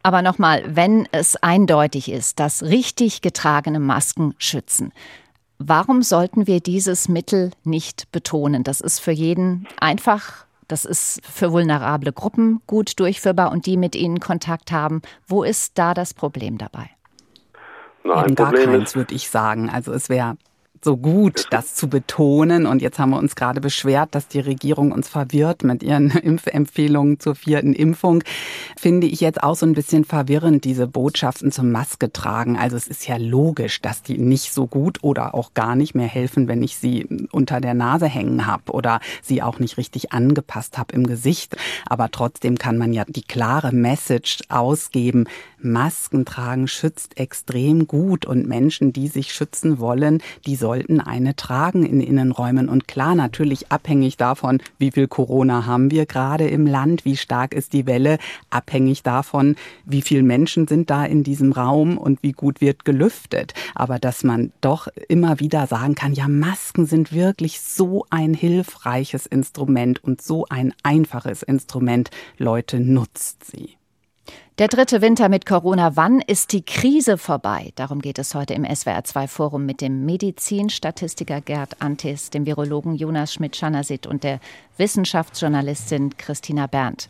[0.02, 4.92] Aber nochmal, wenn es eindeutig ist, dass richtig getragene Masken schützen,
[5.58, 8.64] warum sollten wir dieses Mittel nicht betonen?
[8.64, 13.96] Das ist für jeden einfach das ist für vulnerable Gruppen gut durchführbar und die mit
[13.96, 15.02] ihnen Kontakt haben.
[15.26, 16.90] Wo ist da das Problem dabei?
[18.04, 19.68] Nein, Eben gar keins, würde ich sagen.
[19.68, 20.36] Also es wäre
[20.82, 22.66] so gut, das zu betonen.
[22.66, 27.20] Und jetzt haben wir uns gerade beschwert, dass die Regierung uns verwirrt mit ihren Impfempfehlungen
[27.20, 28.24] zur vierten Impfung.
[28.78, 32.56] Finde ich jetzt auch so ein bisschen verwirrend, diese Botschaften zum Maske tragen.
[32.56, 36.08] Also es ist ja logisch, dass die nicht so gut oder auch gar nicht mehr
[36.08, 40.78] helfen, wenn ich sie unter der Nase hängen habe oder sie auch nicht richtig angepasst
[40.78, 41.56] habe im Gesicht.
[41.86, 45.26] Aber trotzdem kann man ja die klare Message ausgeben,
[45.62, 51.84] Masken tragen schützt extrem gut und Menschen, die sich schützen wollen, die sollten eine tragen
[51.84, 52.68] in Innenräumen.
[52.68, 57.54] Und klar, natürlich abhängig davon, wie viel Corona haben wir gerade im Land, wie stark
[57.54, 58.18] ist die Welle,
[58.50, 63.54] abhängig davon, wie viele Menschen sind da in diesem Raum und wie gut wird gelüftet.
[63.74, 69.26] Aber dass man doch immer wieder sagen kann, ja, Masken sind wirklich so ein hilfreiches
[69.26, 72.10] Instrument und so ein einfaches Instrument.
[72.38, 73.79] Leute, nutzt sie.
[74.58, 75.96] Der dritte Winter mit Corona.
[75.96, 77.72] Wann ist die Krise vorbei?
[77.76, 83.32] Darum geht es heute im SWR2 Forum mit dem Medizinstatistiker Gerd Antes, dem Virologen Jonas
[83.32, 84.40] Schmidt-Schanasit und der
[84.76, 87.08] Wissenschaftsjournalistin Christina Berndt.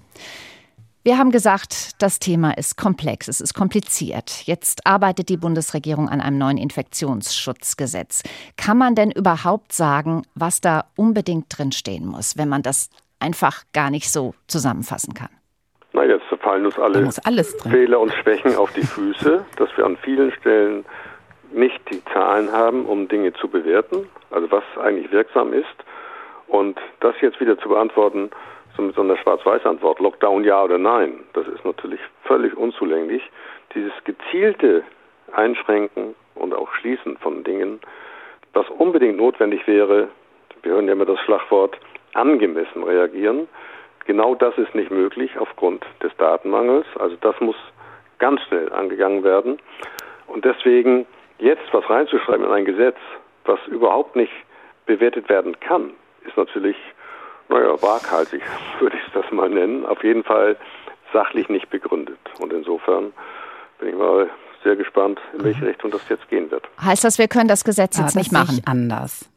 [1.03, 4.43] Wir haben gesagt, das Thema ist komplex, es ist kompliziert.
[4.45, 8.23] Jetzt arbeitet die Bundesregierung an einem neuen Infektionsschutzgesetz.
[8.59, 13.91] Kann man denn überhaupt sagen, was da unbedingt drinstehen muss, wenn man das einfach gar
[13.91, 15.31] nicht so zusammenfassen kann?
[15.95, 20.33] Na, jetzt fallen uns alle Fehler und Schwächen auf die Füße, dass wir an vielen
[20.33, 20.85] Stellen
[21.53, 25.67] nicht die Zahlen haben, um Dinge zu bewerten, also was eigentlich wirksam ist.
[26.49, 28.31] Und das jetzt wieder zu beantworten,
[28.77, 33.23] so mit so einer Schwarz-Weiß-Antwort, Lockdown ja oder nein, das ist natürlich völlig unzulänglich.
[33.75, 34.83] Dieses gezielte
[35.33, 37.79] Einschränken und auch Schließen von Dingen,
[38.55, 40.09] was unbedingt notwendig wäre,
[40.63, 41.79] wir hören ja immer das Schlagwort
[42.15, 43.47] angemessen reagieren,
[44.07, 46.87] genau das ist nicht möglich aufgrund des Datenmangels.
[46.99, 47.57] Also das muss
[48.19, 49.59] ganz schnell angegangen werden.
[50.27, 51.07] Und deswegen
[51.39, 52.97] jetzt was reinzuschreiben in ein Gesetz,
[53.45, 54.33] was überhaupt nicht
[54.87, 55.91] bewertet werden kann,
[56.27, 56.77] ist natürlich
[57.49, 58.43] naja, waghalsig
[58.81, 59.85] würde ich das mal nennen.
[59.87, 60.57] Auf jeden Fall
[61.13, 62.19] sachlich nicht begründet.
[62.39, 63.13] Und insofern
[63.79, 64.31] bin ich mal
[64.63, 65.69] sehr gespannt, in welche mhm.
[65.69, 66.69] Richtung das jetzt gehen wird.
[66.81, 68.61] Heißt das, wir können das Gesetz jetzt ja, nicht machen?
[68.67, 69.30] Anders.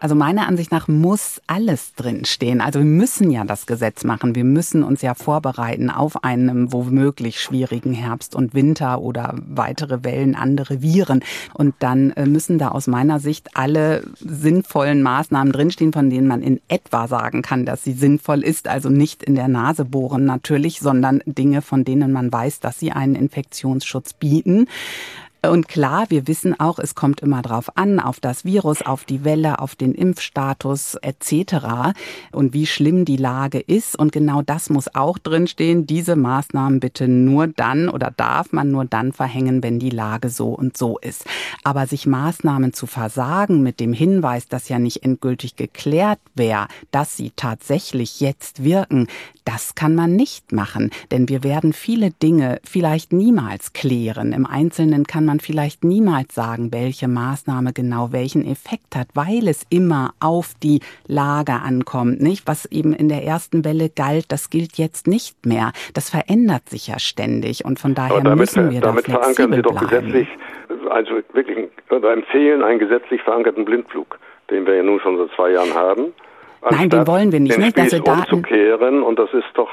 [0.00, 2.60] Also meiner Ansicht nach muss alles drinstehen.
[2.60, 4.36] Also wir müssen ja das Gesetz machen.
[4.36, 10.36] Wir müssen uns ja vorbereiten auf einen womöglich schwierigen Herbst und Winter oder weitere Wellen,
[10.36, 11.24] andere Viren.
[11.52, 16.42] Und dann äh, müssen da aus meiner Sicht alle sinnvollen Maßnahmen drinstehen, von denen man
[16.42, 18.68] in etwa sagen kann, dass sie sinnvoll ist.
[18.68, 22.92] Also nicht in der Nase bohren natürlich, sondern Dinge, von denen man weiß, dass sie
[22.92, 24.68] einen Infektionsschutz bieten.
[25.40, 29.24] Und klar, wir wissen auch, es kommt immer drauf an, auf das Virus, auf die
[29.24, 31.94] Welle, auf den Impfstatus etc.
[32.32, 33.96] und wie schlimm die Lage ist.
[33.96, 35.86] Und genau das muss auch drinstehen.
[35.86, 40.48] Diese Maßnahmen bitte nur dann oder darf man nur dann verhängen, wenn die Lage so
[40.48, 41.24] und so ist.
[41.62, 47.16] Aber sich Maßnahmen zu versagen mit dem Hinweis, dass ja nicht endgültig geklärt wäre, dass
[47.16, 49.06] sie tatsächlich jetzt wirken,
[49.44, 50.90] das kann man nicht machen.
[51.10, 54.32] Denn wir werden viele Dinge vielleicht niemals klären.
[54.32, 59.66] Im Einzelnen kann man vielleicht niemals sagen, welche Maßnahme genau welchen Effekt hat, weil es
[59.70, 62.48] immer auf die Lage ankommt, nicht?
[62.48, 65.72] Was eben in der ersten Welle galt, das gilt jetzt nicht mehr.
[65.94, 69.62] Das verändert sich ja ständig und von daher damit, müssen wir damit da verankern Sie
[69.62, 70.12] doch bleiben.
[70.12, 70.28] gesetzlich,
[70.90, 74.18] also wirklich oder empfehlen einen gesetzlich verankerten Blindflug,
[74.50, 76.12] den wir ja nun schon seit zwei Jahren haben.
[76.70, 77.54] Nein, den wollen wir nicht.
[77.54, 77.78] Den nicht?
[77.78, 79.70] Also Daten umzukehren und das ist doch,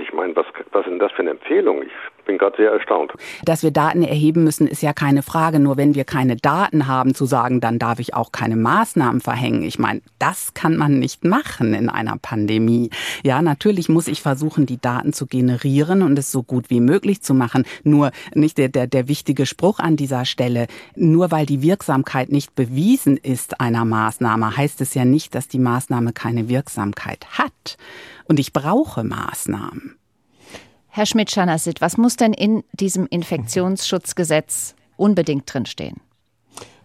[0.00, 1.82] ich meine, was, was denn das für eine Empfehlung?
[1.82, 1.92] Ich
[2.28, 3.12] bin gerade sehr erstaunt.
[3.42, 5.58] Dass wir Daten erheben müssen, ist ja keine Frage.
[5.58, 9.62] Nur wenn wir keine Daten haben, zu sagen, dann darf ich auch keine Maßnahmen verhängen.
[9.62, 12.90] Ich meine, das kann man nicht machen in einer Pandemie.
[13.24, 17.22] Ja, natürlich muss ich versuchen, die Daten zu generieren und es so gut wie möglich
[17.22, 17.64] zu machen.
[17.82, 20.66] Nur nicht der, der, der wichtige Spruch an dieser Stelle.
[20.94, 25.58] Nur weil die Wirksamkeit nicht bewiesen ist einer Maßnahme, heißt es ja nicht, dass die
[25.58, 27.78] Maßnahme keine Wirksamkeit hat.
[28.26, 29.97] Und ich brauche Maßnahmen.
[30.88, 36.00] Herr Schmidt-Schanasit, was muss denn in diesem Infektionsschutzgesetz unbedingt drinstehen?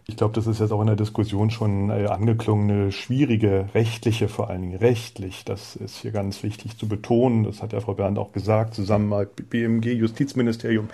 [0.05, 4.27] Ich glaube, das ist jetzt auch in der Diskussion schon äh, angeklungen, eine schwierige rechtliche,
[4.27, 5.45] vor allen Dingen rechtlich.
[5.45, 7.45] Das ist hier ganz wichtig zu betonen.
[7.45, 10.89] Das hat ja Frau Bernd auch gesagt, zusammen mit BMG, Justizministerium.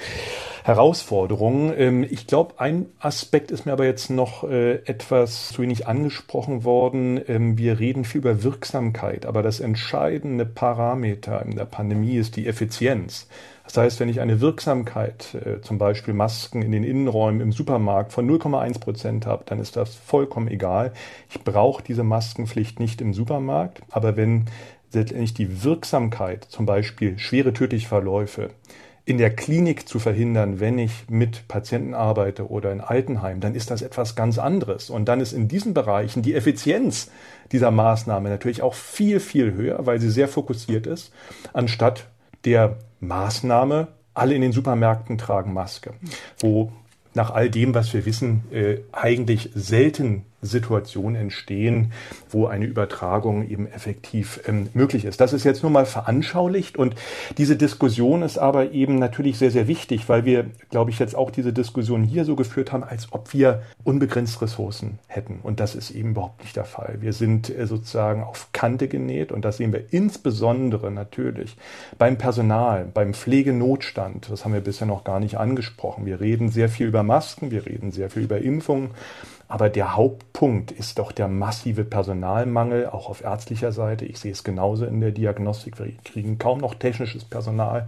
[0.64, 1.74] Herausforderungen.
[1.76, 6.64] Ähm, ich glaube, ein Aspekt ist mir aber jetzt noch äh, etwas zu wenig angesprochen
[6.64, 7.20] worden.
[7.28, 12.46] Ähm, wir reden viel über Wirksamkeit, aber das entscheidende Parameter in der Pandemie ist die
[12.46, 13.28] Effizienz.
[13.70, 18.12] Das heißt, wenn ich eine Wirksamkeit, äh, zum Beispiel Masken in den Innenräumen im Supermarkt
[18.12, 20.92] von 0,1 Prozent habe, dann ist das vollkommen egal.
[21.30, 24.46] Ich brauche diese Maskenpflicht nicht im Supermarkt, aber wenn
[24.92, 27.88] letztendlich die Wirksamkeit, zum Beispiel schwere tödliche
[29.06, 33.70] in der Klinik zu verhindern, wenn ich mit Patienten arbeite oder in Altenheim, dann ist
[33.70, 34.90] das etwas ganz anderes.
[34.90, 37.12] Und dann ist in diesen Bereichen die Effizienz
[37.52, 41.14] dieser Maßnahme natürlich auch viel, viel höher, weil sie sehr fokussiert ist,
[41.54, 42.08] anstatt
[42.46, 45.94] der Maßnahme, alle in den Supermärkten tragen Maske,
[46.40, 46.72] wo
[47.14, 51.92] nach all dem, was wir wissen, äh, eigentlich selten Situationen entstehen,
[52.30, 55.20] wo eine Übertragung eben effektiv ähm, möglich ist.
[55.20, 56.96] Das ist jetzt nur mal veranschaulicht und
[57.38, 61.32] diese Diskussion ist aber eben natürlich sehr, sehr wichtig, weil wir, glaube ich, jetzt auch
[61.32, 65.40] diese Diskussion hier so geführt haben, als ob wir unbegrenzt Ressourcen hätten.
[65.44, 66.98] Und das ist eben überhaupt nicht der Fall.
[67.02, 71.58] Wir sind äh, sozusagen auf Kante genäht und das sehen wir insbesondere natürlich
[71.98, 74.30] beim Personal, beim Pflegenotstand.
[74.30, 76.06] Das haben wir bisher noch gar nicht angesprochen.
[76.06, 78.92] Wir reden sehr viel über Masken, wir reden sehr viel über Impfungen.
[79.50, 84.06] Aber der Hauptpunkt ist doch der massive Personalmangel, auch auf ärztlicher Seite.
[84.06, 85.80] Ich sehe es genauso in der Diagnostik.
[85.80, 87.88] Wir kriegen kaum noch technisches Personal.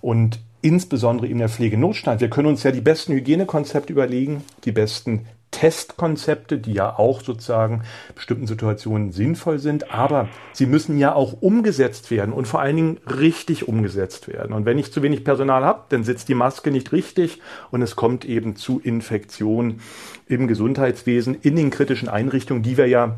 [0.00, 2.20] Und insbesondere in der Pflegenotstand.
[2.20, 7.82] Wir können uns ja die besten Hygienekonzepte überlegen, die besten Testkonzepte, die ja auch sozusagen
[8.14, 13.00] bestimmten Situationen sinnvoll sind, aber sie müssen ja auch umgesetzt werden und vor allen Dingen
[13.06, 14.52] richtig umgesetzt werden.
[14.52, 17.40] Und wenn ich zu wenig Personal habe, dann sitzt die Maske nicht richtig
[17.70, 19.80] und es kommt eben zu Infektionen
[20.28, 23.16] im Gesundheitswesen, in den kritischen Einrichtungen, die wir ja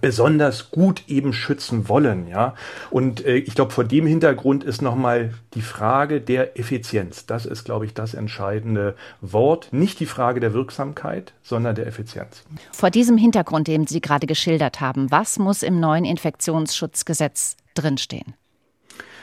[0.00, 2.54] besonders gut eben schützen wollen, ja.
[2.90, 7.26] Und äh, ich glaube, vor dem Hintergrund ist nochmal die Frage der Effizienz.
[7.26, 9.68] Das ist, glaube ich, das entscheidende Wort.
[9.72, 12.44] Nicht die Frage der Wirksamkeit, sondern der Effizienz.
[12.72, 18.34] Vor diesem Hintergrund, den Sie gerade geschildert haben, was muss im neuen Infektionsschutzgesetz drinstehen?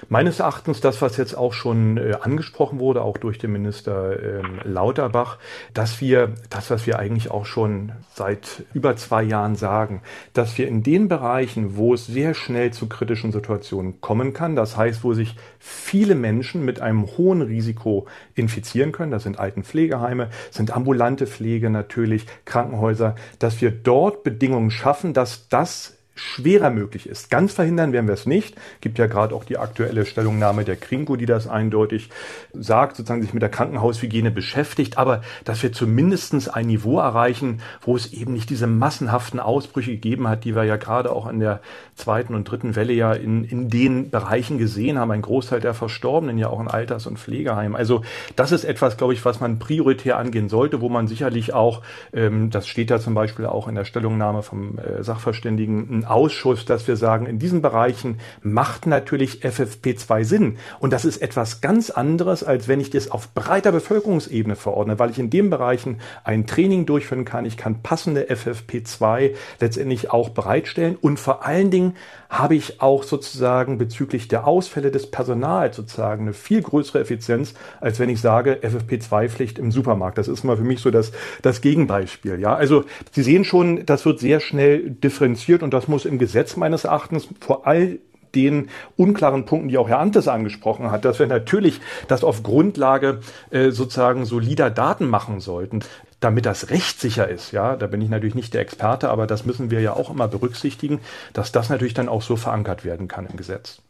[0.10, 4.60] Meines Erachtens das, was jetzt auch schon äh, angesprochen wurde, auch durch den Minister ähm,
[4.64, 5.40] Lauterbach,
[5.74, 10.02] dass wir das, was wir eigentlich auch schon seit über zwei Jahren sagen,
[10.34, 14.78] dass wir in den Bereichen, wo es sehr schnell zu kritischen Situationen kommen kann, das
[14.78, 20.76] heißt, wo sich viele Menschen mit einem hohen Risiko infizieren können, das sind Altenpflegeheime, sind
[20.76, 27.30] ambulante Pflege natürlich, Krankenhäuser, dass wir dort Bedingungen schaffen, dass das schwerer möglich ist.
[27.30, 28.56] Ganz verhindern werden wir es nicht.
[28.80, 32.10] Gibt ja gerade auch die aktuelle Stellungnahme der Krinko, die das eindeutig
[32.54, 37.98] sagt, sozusagen sich mit der Krankenhaushygiene beschäftigt, aber dass wir zumindestens ein Niveau erreichen, wo
[37.98, 41.60] es eben nicht diese massenhaften Ausbrüche gegeben hat, die wir ja gerade auch an der
[41.96, 45.12] zweiten und dritten Welle ja in, in den Bereichen gesehen haben.
[45.12, 47.76] Ein Großteil der Verstorbenen ja auch in Alters- und Pflegeheimen.
[47.76, 48.04] Also
[48.38, 51.82] das ist etwas, glaube ich, was man prioritär angehen sollte, wo man sicherlich auch,
[52.14, 56.88] ähm, das steht ja zum Beispiel auch in der Stellungnahme vom äh, Sachverständigen, Ausschuss, dass
[56.88, 60.58] wir sagen, in diesen Bereichen macht natürlich FFP2 Sinn.
[60.80, 65.10] Und das ist etwas ganz anderes, als wenn ich das auf breiter Bevölkerungsebene verordne, weil
[65.10, 67.46] ich in den Bereichen ein Training durchführen kann.
[67.46, 70.98] Ich kann passende FFP2 letztendlich auch bereitstellen.
[71.00, 71.96] Und vor allen Dingen
[72.30, 78.00] habe ich auch sozusagen bezüglich der Ausfälle des Personals sozusagen eine viel größere Effizienz, als
[78.00, 80.18] wenn ich sage, FFP2-Pflicht im Supermarkt.
[80.18, 82.40] Das ist mal für mich so das, das Gegenbeispiel.
[82.40, 86.20] Ja, also Sie sehen schon, das wird sehr schnell differenziert und das muss muss im
[86.20, 88.00] Gesetz meines Erachtens vor all
[88.36, 91.80] den unklaren Punkten, die auch Herr Antes angesprochen hat, dass wir natürlich
[92.10, 95.84] das auf Grundlage äh, sozusagen solider Daten machen sollten
[96.22, 99.70] damit das rechtssicher ist, ja, da bin ich natürlich nicht der Experte, aber das müssen
[99.70, 101.00] wir ja auch immer berücksichtigen,
[101.34, 103.82] dass das natürlich dann auch so verankert werden kann im Gesetz.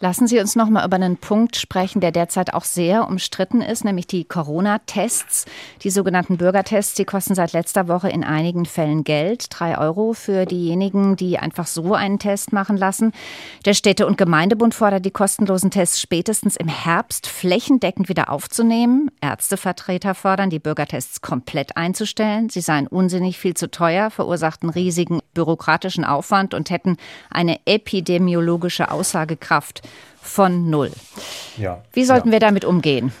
[0.00, 3.84] Lassen Sie uns noch mal über einen Punkt sprechen, der derzeit auch sehr umstritten ist,
[3.84, 5.46] nämlich die Corona-Tests.
[5.82, 9.46] Die sogenannten Bürgertests, die kosten seit letzter Woche in einigen Fällen Geld.
[9.50, 13.12] Drei Euro für diejenigen, die einfach so einen Test machen lassen.
[13.66, 19.12] Der Städte- und Gemeindebund fordert die kostenlosen Tests spätestens im Herbst flächendeckend wieder aufzunehmen.
[19.20, 22.50] Ärztevertreter fordern, die Bürgertests komplett einzustellen.
[22.50, 26.96] Sie seien unsinnig viel zu teuer, verursachten riesigen bürokratischen Aufwand und hätten
[27.30, 29.82] eine epidemiologische Aussagekraft
[30.20, 30.90] von null.
[31.56, 32.32] Ja, Wie sollten ja.
[32.32, 33.12] wir damit umgehen?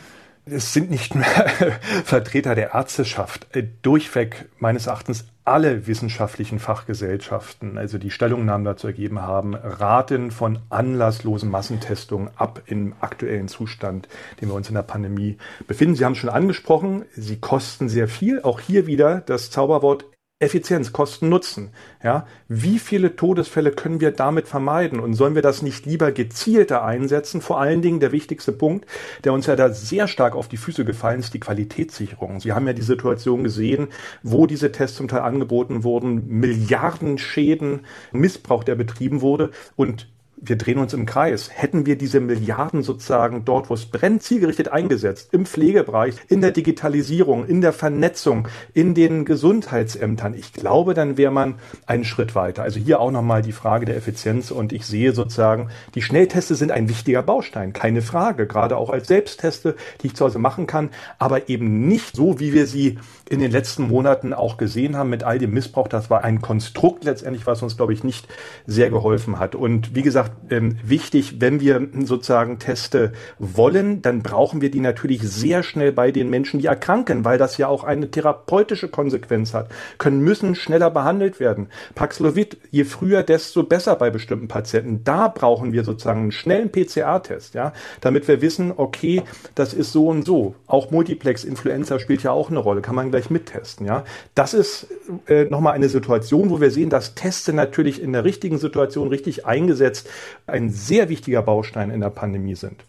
[0.46, 1.24] Es sind nicht nur
[2.04, 9.20] Vertreter der Ärzteschaft, äh, durchweg meines Erachtens alle wissenschaftlichen Fachgesellschaften, also die Stellungnahmen dazu ergeben
[9.20, 14.08] haben, raten von anlasslosen Massentestungen ab im aktuellen Zustand,
[14.40, 15.96] den wir uns in der Pandemie befinden.
[15.96, 18.40] Sie haben es schon angesprochen, sie kosten sehr viel.
[18.42, 20.06] Auch hier wieder das Zauberwort
[20.40, 21.70] Effizienz, Kosten, Nutzen.
[22.02, 24.98] Ja, wie viele Todesfälle können wir damit vermeiden?
[24.98, 27.40] Und sollen wir das nicht lieber gezielter einsetzen?
[27.40, 28.86] Vor allen Dingen der wichtigste Punkt,
[29.22, 32.40] der uns ja da sehr stark auf die Füße gefallen ist, die Qualitätssicherung.
[32.40, 33.88] Sie haben ja die Situation gesehen,
[34.22, 39.50] wo diese Tests zum Teil angeboten wurden, Milliarden Schäden, Missbrauch, der betrieben wurde.
[39.76, 40.08] Und
[40.46, 41.50] wir drehen uns im Kreis.
[41.52, 46.50] Hätten wir diese Milliarden sozusagen dort, wo es brennt, zielgerichtet eingesetzt, im Pflegebereich, in der
[46.50, 52.62] Digitalisierung, in der Vernetzung, in den Gesundheitsämtern, ich glaube, dann wäre man einen Schritt weiter.
[52.62, 56.72] Also hier auch nochmal die Frage der Effizienz und ich sehe sozusagen, die Schnellteste sind
[56.72, 60.90] ein wichtiger Baustein, keine Frage, gerade auch als Selbstteste, die ich zu Hause machen kann,
[61.18, 65.24] aber eben nicht so, wie wir sie in den letzten Monaten auch gesehen haben mit
[65.24, 65.88] all dem Missbrauch.
[65.88, 68.28] Das war ein Konstrukt letztendlich, was uns, glaube ich, nicht
[68.66, 69.54] sehr geholfen hat.
[69.54, 75.22] Und wie gesagt, ähm, wichtig, wenn wir sozusagen Teste wollen, dann brauchen wir die natürlich
[75.22, 79.70] sehr schnell bei den Menschen, die erkranken, weil das ja auch eine therapeutische Konsequenz hat,
[79.96, 81.68] können müssen schneller behandelt werden.
[81.94, 85.02] Paxlovid, je früher, desto besser bei bestimmten Patienten.
[85.04, 89.22] Da brauchen wir sozusagen einen schnellen PCR-Test, ja, damit wir wissen, okay,
[89.54, 90.54] das ist so und so.
[90.66, 94.04] Auch Multiplex-Influenza spielt ja auch eine Rolle, kann man gleich mittesten, ja.
[94.34, 94.88] Das ist
[95.28, 99.46] äh, nochmal eine Situation, wo wir sehen, dass Teste natürlich in der richtigen Situation richtig
[99.46, 100.10] eingesetzt
[100.46, 102.84] ein sehr wichtiger Baustein in der Pandemie sind.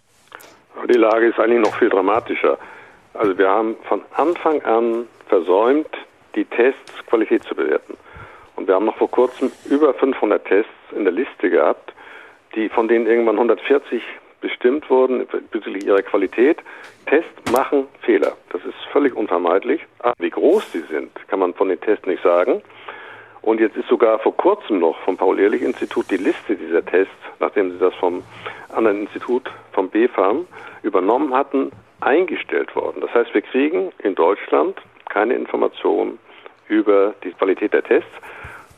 [0.89, 2.57] Die Lage ist eigentlich noch viel dramatischer.
[3.13, 5.89] Also wir haben von Anfang an versäumt,
[6.35, 7.95] die Tests Qualität zu bewerten.
[8.55, 11.93] Und wir haben noch vor kurzem über 500 Tests in der Liste gehabt,
[12.55, 14.01] die von denen irgendwann 140
[14.45, 16.59] bestimmt wurden bezüglich ihrer Qualität.
[17.07, 18.33] Tests machen Fehler.
[18.51, 19.81] Das ist völlig unvermeidlich.
[19.97, 22.61] Aber wie groß sie sind, kann man von den Tests nicht sagen.
[23.41, 27.79] Und jetzt ist sogar vor kurzem noch vom Paul-Ehrlich-Institut die Liste dieser Tests, nachdem sie
[27.79, 28.23] das vom
[28.69, 30.45] anderen Institut, vom BfArM,
[30.83, 31.71] übernommen hatten,
[32.01, 33.01] eingestellt worden.
[33.01, 34.79] Das heißt, wir kriegen in Deutschland
[35.09, 36.19] keine Informationen
[36.67, 38.11] über die Qualität der Tests.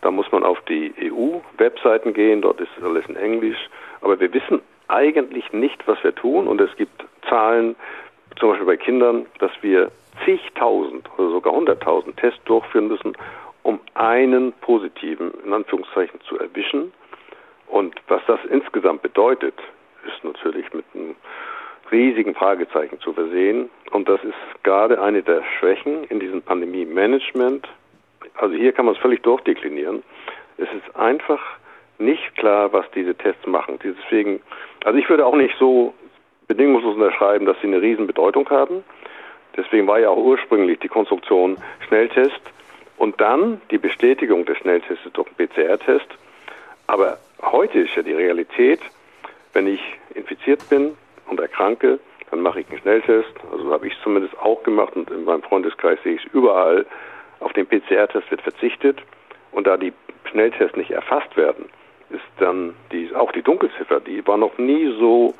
[0.02, 3.70] Da muss man auf die EU-Webseiten gehen, dort ist alles in Englisch.
[4.00, 6.48] Aber wir wissen eigentlich nicht, was wir tun.
[6.48, 7.76] Und es gibt Zahlen,
[8.40, 9.92] zum Beispiel bei Kindern, dass wir
[10.26, 13.14] zigtausend oder sogar hunderttausend Tests durchführen müssen,
[13.64, 16.94] um einen positiven, in Anführungszeichen, zu erwischen.
[17.68, 19.56] Und was das insgesamt bedeutet,
[20.06, 21.16] ist natürlich mit einem
[21.92, 23.70] riesigen Fragezeichen zu versehen.
[23.92, 27.68] Und das ist gerade eine der Schwächen in diesem Pandemie-Management.
[28.36, 30.04] Also hier kann man es völlig durchdeklinieren.
[30.58, 31.42] Es ist einfach
[32.00, 33.80] nicht klar, was diese Tests machen.
[33.84, 34.42] Deswegen,
[34.86, 35.94] also ich würde auch nicht so
[36.48, 38.84] bedingungslos unterschreiben, dass sie eine Riesenbedeutung haben.
[39.56, 42.40] Deswegen war ja auch ursprünglich die Konstruktion Schnelltest
[42.98, 46.08] und dann die Bestätigung des Schnelltests durch einen PCR-Test.
[46.86, 48.80] Aber heute ist ja die Realität,
[49.54, 49.82] wenn ich
[50.14, 50.96] infiziert bin
[51.28, 53.34] und erkranke, dann mache ich einen Schnelltest.
[53.52, 56.86] Also habe ich es zumindest auch gemacht und in meinem Freundeskreis sehe ich es überall.
[57.40, 59.00] Auf den PCR-Test wird verzichtet.
[59.52, 59.94] Und da die
[60.26, 61.66] Schnelltests nicht erfasst werden,
[62.10, 65.34] ist dann die, auch die Dunkelziffer, die war noch nie so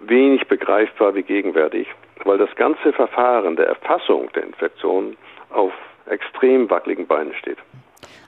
[0.00, 1.88] wenig begreifbar wie gegenwärtig,
[2.24, 5.16] weil das ganze Verfahren der Erfassung der Infektion
[5.50, 5.72] auf
[6.06, 7.58] extrem wackeligen Beinen steht.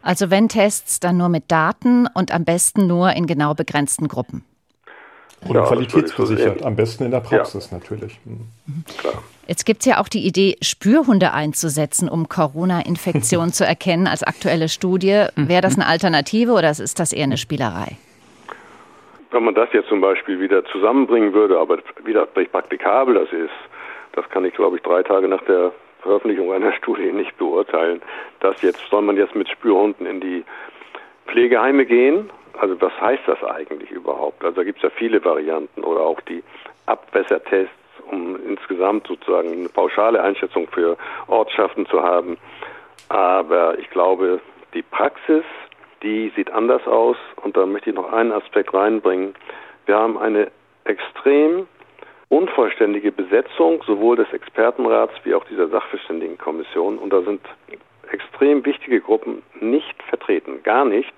[0.02, 4.44] Also wenn Tests, dann nur mit Daten und am besten nur in genau begrenzten Gruppen.
[5.46, 7.78] Und ja, qualitätsversichert, am besten in der Praxis ja.
[7.78, 8.18] natürlich.
[8.24, 8.46] Mhm.
[8.98, 9.22] Klar.
[9.50, 14.68] Jetzt gibt es ja auch die Idee, Spürhunde einzusetzen, um Corona-Infektionen zu erkennen als aktuelle
[14.68, 15.26] Studie.
[15.34, 17.96] Wäre das eine Alternative oder ist das eher eine Spielerei?
[19.32, 23.50] Wenn man das jetzt zum Beispiel wieder zusammenbringen würde, aber wieder praktikabel das ist,
[24.12, 25.72] das kann ich, glaube ich, drei Tage nach der
[26.02, 28.00] Veröffentlichung einer Studie nicht beurteilen.
[28.38, 30.44] Das jetzt soll man jetzt mit Spürhunden in die
[31.26, 32.30] Pflegeheime gehen.
[32.60, 34.44] Also was heißt das eigentlich überhaupt?
[34.44, 36.44] Also da gibt es ja viele Varianten oder auch die
[36.86, 37.79] Abwässertests,
[38.10, 40.96] um insgesamt sozusagen eine pauschale Einschätzung für
[41.26, 42.38] Ortschaften zu haben.
[43.08, 44.40] Aber ich glaube,
[44.74, 45.44] die Praxis,
[46.02, 49.34] die sieht anders aus und da möchte ich noch einen Aspekt reinbringen.
[49.86, 50.50] Wir haben eine
[50.84, 51.66] extrem
[52.28, 56.98] unvollständige Besetzung sowohl des Expertenrats wie auch dieser Sachverständigenkommission.
[56.98, 57.40] Und da sind
[58.10, 61.12] extrem wichtige Gruppen nicht vertreten, gar nicht.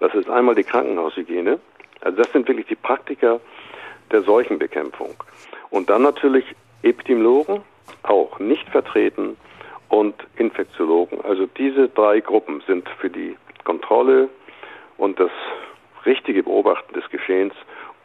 [0.00, 1.58] Das ist einmal die Krankenhaushygiene.
[2.00, 3.40] Also das sind wirklich die Praktiker
[4.10, 5.14] der Seuchenbekämpfung.
[5.70, 6.44] Und dann natürlich
[6.82, 7.62] Epidemiologen,
[8.02, 9.36] auch nicht vertreten,
[9.88, 11.20] und Infektiologen.
[11.22, 14.28] Also diese drei Gruppen sind für die Kontrolle
[14.96, 15.30] und das
[16.04, 17.54] richtige Beobachten des Geschehens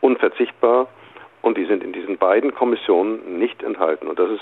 [0.01, 0.88] unverzichtbar.
[1.41, 4.07] Und die sind in diesen beiden Kommissionen nicht enthalten.
[4.07, 4.41] Und das ist,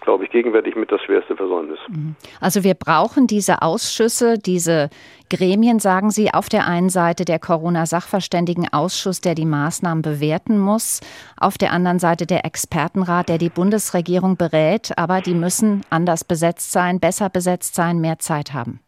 [0.00, 1.78] glaube ich, gegenwärtig mit das schwerste Versäumnis.
[1.88, 2.16] Mhm.
[2.40, 4.90] Also wir brauchen diese Ausschüsse, diese
[5.28, 11.00] Gremien, sagen Sie, auf der einen Seite der Corona-Sachverständigenausschuss, der die Maßnahmen bewerten muss,
[11.38, 16.72] auf der anderen Seite der Expertenrat, der die Bundesregierung berät, aber die müssen anders besetzt
[16.72, 18.80] sein, besser besetzt sein, mehr Zeit haben.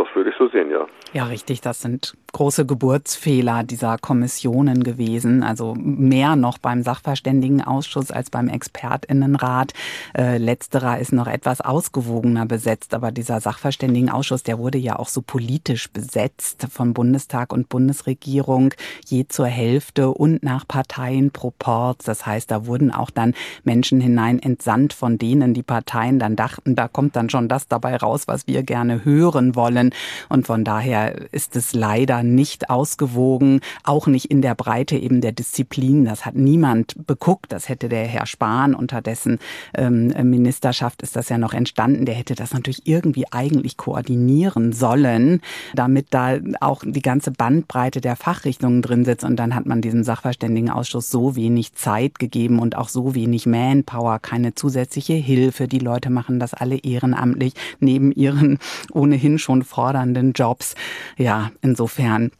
[0.00, 0.86] Das würde ich so sehen, ja.
[1.12, 1.60] Ja, richtig.
[1.60, 5.42] Das sind große Geburtsfehler dieser Kommissionen gewesen.
[5.42, 9.74] Also mehr noch beim Sachverständigenausschuss als beim Expertinnenrat.
[10.16, 12.94] Äh, letzterer ist noch etwas ausgewogener besetzt.
[12.94, 18.72] Aber dieser Sachverständigenausschuss, der wurde ja auch so politisch besetzt von Bundestag und Bundesregierung
[19.04, 22.06] je zur Hälfte und nach Parteienproports.
[22.06, 23.34] Das heißt, da wurden auch dann
[23.64, 27.96] Menschen hinein entsandt, von denen die Parteien dann dachten, da kommt dann schon das dabei
[27.96, 29.89] raus, was wir gerne hören wollen.
[30.28, 35.32] Und von daher ist es leider nicht ausgewogen, auch nicht in der Breite eben der
[35.32, 36.04] Disziplin.
[36.04, 37.52] Das hat niemand beguckt.
[37.52, 39.38] Das hätte der Herr Spahn unter dessen
[39.74, 42.06] ähm, Ministerschaft ist das ja noch entstanden.
[42.06, 45.40] Der hätte das natürlich irgendwie eigentlich koordinieren sollen,
[45.74, 49.24] damit da auch die ganze Bandbreite der Fachrichtungen drin sitzt.
[49.24, 54.18] Und dann hat man diesem Sachverständigenausschuss so wenig Zeit gegeben und auch so wenig Manpower,
[54.18, 55.68] keine zusätzliche Hilfe.
[55.68, 58.58] Die Leute machen das alle ehrenamtlich neben ihren
[58.92, 60.74] ohnehin schon fordernden Jobs.
[61.16, 62.30] Ja, insofern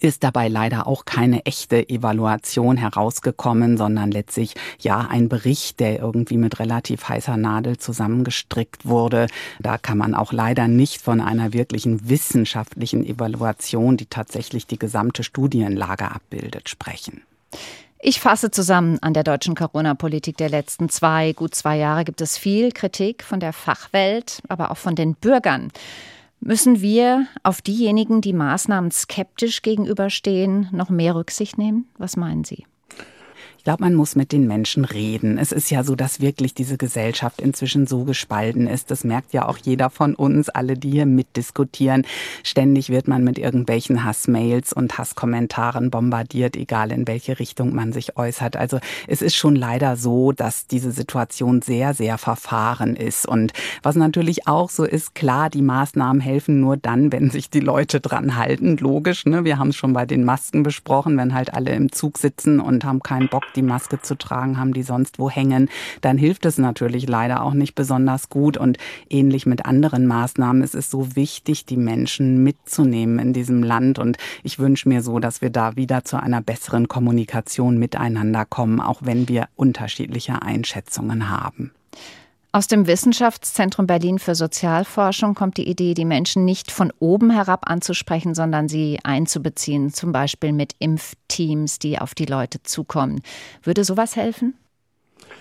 [0.00, 6.36] ist dabei leider auch keine echte Evaluation herausgekommen, sondern letztlich ja ein Bericht, der irgendwie
[6.36, 9.26] mit relativ heißer Nadel zusammengestrickt wurde.
[9.58, 15.24] Da kann man auch leider nicht von einer wirklichen wissenschaftlichen Evaluation, die tatsächlich die gesamte
[15.24, 17.22] Studienlage abbildet, sprechen.
[17.98, 22.36] Ich fasse zusammen, an der deutschen Corona-Politik der letzten zwei, gut zwei Jahre gibt es
[22.36, 25.72] viel Kritik von der Fachwelt, aber auch von den Bürgern.
[26.40, 31.88] Müssen wir auf diejenigen, die Maßnahmen skeptisch gegenüberstehen, noch mehr Rücksicht nehmen?
[31.98, 32.64] Was meinen Sie?
[33.66, 35.38] Glaube, man muss mit den Menschen reden.
[35.38, 38.92] Es ist ja so, dass wirklich diese Gesellschaft inzwischen so gespalten ist.
[38.92, 42.06] Das merkt ja auch jeder von uns, alle, die hier mitdiskutieren.
[42.44, 48.16] Ständig wird man mit irgendwelchen Hassmails und Hasskommentaren bombardiert, egal in welche Richtung man sich
[48.16, 48.56] äußert.
[48.56, 53.26] Also es ist schon leider so, dass diese Situation sehr, sehr verfahren ist.
[53.26, 53.52] Und
[53.82, 57.98] was natürlich auch so ist, klar, die Maßnahmen helfen nur dann, wenn sich die Leute
[57.98, 58.76] dran halten.
[58.76, 59.42] Logisch, ne?
[59.42, 62.84] Wir haben es schon bei den Masken besprochen, wenn halt alle im Zug sitzen und
[62.84, 65.68] haben keinen Bock, die Maske zu tragen, haben die sonst wo hängen,
[66.00, 68.56] dann hilft es natürlich leider auch nicht besonders gut.
[68.56, 68.78] Und
[69.10, 73.98] ähnlich mit anderen Maßnahmen, es ist so wichtig, die Menschen mitzunehmen in diesem Land.
[73.98, 78.80] Und ich wünsche mir so, dass wir da wieder zu einer besseren Kommunikation miteinander kommen,
[78.80, 81.72] auch wenn wir unterschiedliche Einschätzungen haben.
[82.56, 87.70] Aus dem Wissenschaftszentrum Berlin für Sozialforschung kommt die Idee, die Menschen nicht von oben herab
[87.70, 93.20] anzusprechen, sondern sie einzubeziehen, zum Beispiel mit Impfteams, die auf die Leute zukommen.
[93.62, 94.56] Würde sowas helfen?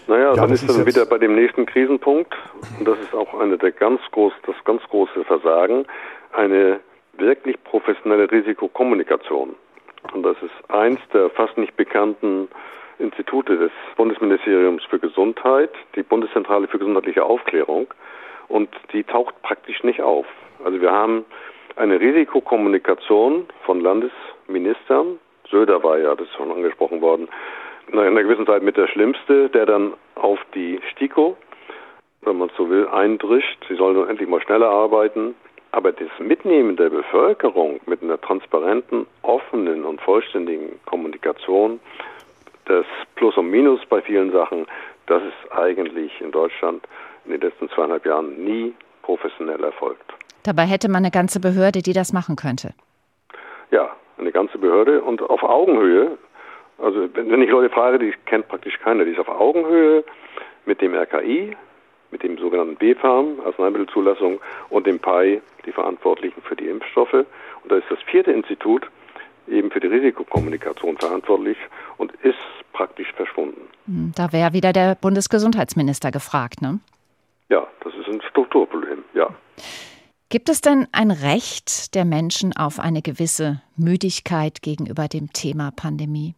[0.07, 2.34] Naja, ja, dann ist dann wieder bei dem nächsten Krisenpunkt,
[2.80, 5.86] und das ist auch eine der ganz groß, das ganz große Versagen,
[6.34, 6.82] eine
[7.18, 9.55] wirklich professionelle Risikokommunikation.
[10.11, 12.49] Und das ist eins der fast nicht bekannten
[13.00, 17.88] Institute des Bundesministeriums für Gesundheit, die Bundeszentrale für gesundheitliche Aufklärung,
[18.48, 20.26] und die taucht praktisch nicht auf.
[20.64, 21.26] Also wir haben
[21.76, 25.20] eine Risikokommunikation von Landesministern.
[25.50, 27.28] Söder war ja, das ist schon angesprochen worden,
[27.91, 31.38] in einer gewissen Zeit mit der Schlimmste, der dann auf die STIKO,
[32.22, 33.64] wenn man so will, eindrischt.
[33.68, 35.36] Sie sollen nun endlich mal schneller arbeiten.
[35.72, 41.82] Aber das Mitnehmen der Bevölkerung mit einer transparenten, offenen und vollständigen Kommunikation,
[42.66, 42.86] das
[43.16, 44.66] Plus und Minus bei vielen Sachen,
[45.07, 46.84] das ist eigentlich in Deutschland
[47.26, 50.13] in den letzten zweieinhalb Jahren nie professionell erfolgt.
[50.43, 52.74] Dabei hätte man eine ganze Behörde, die das machen könnte.
[53.72, 56.18] Ja, eine ganze Behörde und auf Augenhöhe.
[56.78, 60.03] Also wenn ich Leute frage, die kennt praktisch keiner, die ist auf Augenhöhe
[60.66, 61.55] mit dem RKI,
[62.11, 64.39] mit dem sogenannten BfArM, Arzneimittelzulassung,
[64.70, 67.13] und dem PAI, die Verantwortlichen für die Impfstoffe.
[67.13, 68.88] Und da ist das vierte Institut
[69.48, 71.58] eben für die Risikokommunikation verantwortlich
[71.98, 72.38] und ist
[72.74, 73.62] praktisch verschwunden.
[73.86, 76.80] Hm, da wäre wieder der Bundesgesundheitsminister gefragt, ne?
[77.50, 79.30] Ja, das ist ein Strukturproblem, ja.
[80.30, 86.34] Gibt es denn ein Recht der Menschen auf eine gewisse Müdigkeit gegenüber dem Thema Pandemie?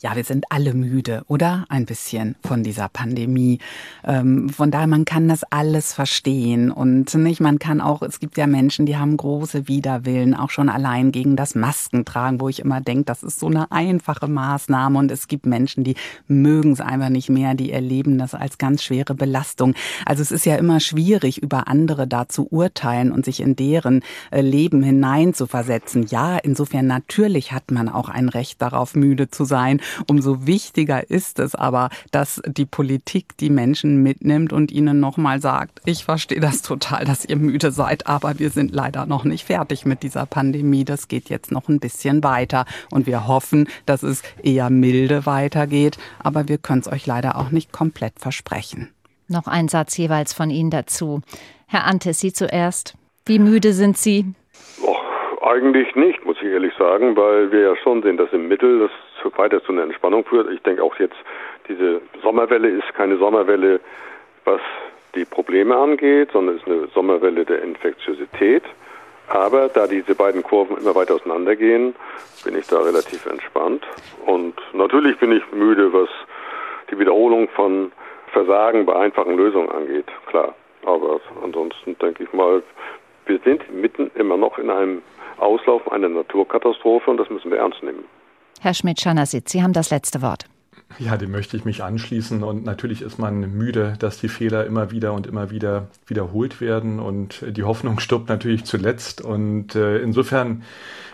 [0.00, 1.64] Ja, wir sind alle müde, oder?
[1.68, 3.58] Ein bisschen von dieser Pandemie.
[4.04, 6.72] Ähm, von daher, man kann das alles verstehen.
[6.72, 10.68] Und nicht, man kann auch, es gibt ja Menschen, die haben große Widerwillen, auch schon
[10.68, 14.98] allein gegen das Maskentragen, wo ich immer denke, das ist so eine einfache Maßnahme.
[14.98, 15.94] Und es gibt Menschen, die
[16.26, 19.74] mögen es einfach nicht mehr, die erleben das als ganz schwere Belastung.
[20.04, 24.02] Also es ist ja immer schwierig, über andere da zu urteilen und sich in deren
[24.32, 26.06] äh, Leben hinein zu versetzen.
[26.08, 29.80] Ja, insofern natürlich hat man auch ein Recht darauf, müde zu sein sein.
[30.08, 35.80] Umso wichtiger ist es aber, dass die Politik die Menschen mitnimmt und ihnen nochmal sagt,
[35.84, 39.86] ich verstehe das total, dass ihr müde seid, aber wir sind leider noch nicht fertig
[39.86, 40.84] mit dieser Pandemie.
[40.84, 45.98] Das geht jetzt noch ein bisschen weiter und wir hoffen, dass es eher milde weitergeht,
[46.18, 48.88] aber wir können es euch leider auch nicht komplett versprechen.
[49.28, 51.22] Noch ein Satz jeweils von Ihnen dazu.
[51.66, 52.94] Herr Antes, Sie zuerst.
[53.24, 54.34] Wie müde sind Sie?
[55.52, 59.36] Eigentlich nicht, muss ich ehrlich sagen, weil wir ja schon sehen, dass im Mittel das
[59.36, 60.50] weiter zu einer Entspannung führt.
[60.50, 61.16] Ich denke auch jetzt,
[61.68, 63.78] diese Sommerwelle ist keine Sommerwelle,
[64.46, 64.62] was
[65.14, 68.62] die Probleme angeht, sondern ist eine Sommerwelle der Infektiosität.
[69.28, 71.94] Aber da diese beiden Kurven immer weiter auseinandergehen,
[72.44, 73.84] bin ich da relativ entspannt.
[74.24, 76.08] Und natürlich bin ich müde, was
[76.90, 77.92] die Wiederholung von
[78.32, 80.54] Versagen bei einfachen Lösungen angeht, klar.
[80.86, 82.62] Aber ansonsten denke ich mal,
[83.26, 85.02] wir sind mitten immer noch in einem
[85.38, 88.04] Auslauf einer Naturkatastrophe und das müssen wir ernst nehmen.
[88.60, 90.46] Herr Schmidt-Schanasitz, Sie haben das letzte Wort.
[90.98, 92.42] Ja, dem möchte ich mich anschließen.
[92.42, 97.00] Und natürlich ist man müde, dass die Fehler immer wieder und immer wieder wiederholt werden.
[97.00, 99.20] Und die Hoffnung stirbt natürlich zuletzt.
[99.22, 100.62] Und äh, insofern,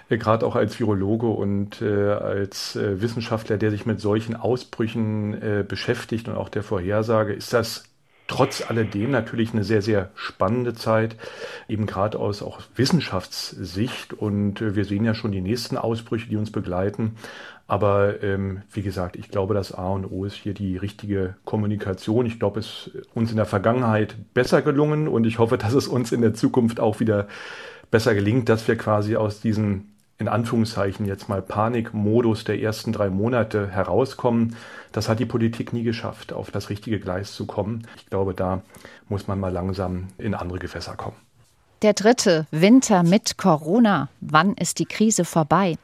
[0.09, 6.29] äh, gerade auch als Virologe und äh, als Wissenschaftler, der sich mit solchen Ausbrüchen beschäftigt
[6.29, 7.88] und auch der Vorhersage, ist das
[8.29, 11.17] trotz alledem natürlich eine sehr, sehr spannende Zeit,
[11.69, 14.13] eben gerade aus auch Wissenschaftssicht.
[14.13, 17.17] Und äh, wir sehen ja schon die nächsten Ausbrüche, die uns begleiten.
[17.67, 22.25] Aber ähm, wie gesagt, ich glaube, das A und O ist hier die richtige Kommunikation.
[22.25, 26.13] Ich glaube, es uns in der Vergangenheit besser gelungen und ich hoffe, dass es uns
[26.13, 27.29] in der Zukunft auch wieder
[27.91, 33.09] besser gelingt, dass wir quasi aus diesen in Anführungszeichen jetzt mal Panikmodus der ersten drei
[33.09, 34.57] Monate herauskommen.
[34.91, 37.87] Das hat die Politik nie geschafft, auf das richtige Gleis zu kommen.
[37.97, 38.63] Ich glaube, da
[39.09, 41.17] muss man mal langsam in andere Gewässer kommen.
[41.83, 44.09] Der dritte Winter mit Corona.
[44.21, 45.77] Wann ist die Krise vorbei?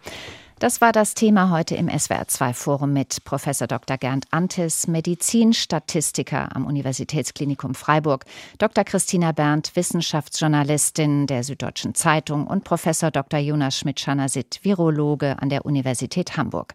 [0.60, 3.98] Das war das Thema heute im SWR2 Forum mit Professor Dr.
[3.98, 8.24] Gernd Antis, Medizinstatistiker am Universitätsklinikum Freiburg,
[8.58, 8.84] Dr.
[8.84, 13.40] Christina Berndt, Wissenschaftsjournalistin der Süddeutschen Zeitung und Professor Dr.
[13.40, 16.74] Jonas Schmidt-Schanasit, Virologe an der Universität Hamburg.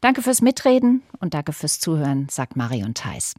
[0.00, 3.34] Danke fürs Mitreden und danke fürs Zuhören, sagt Marion Theis.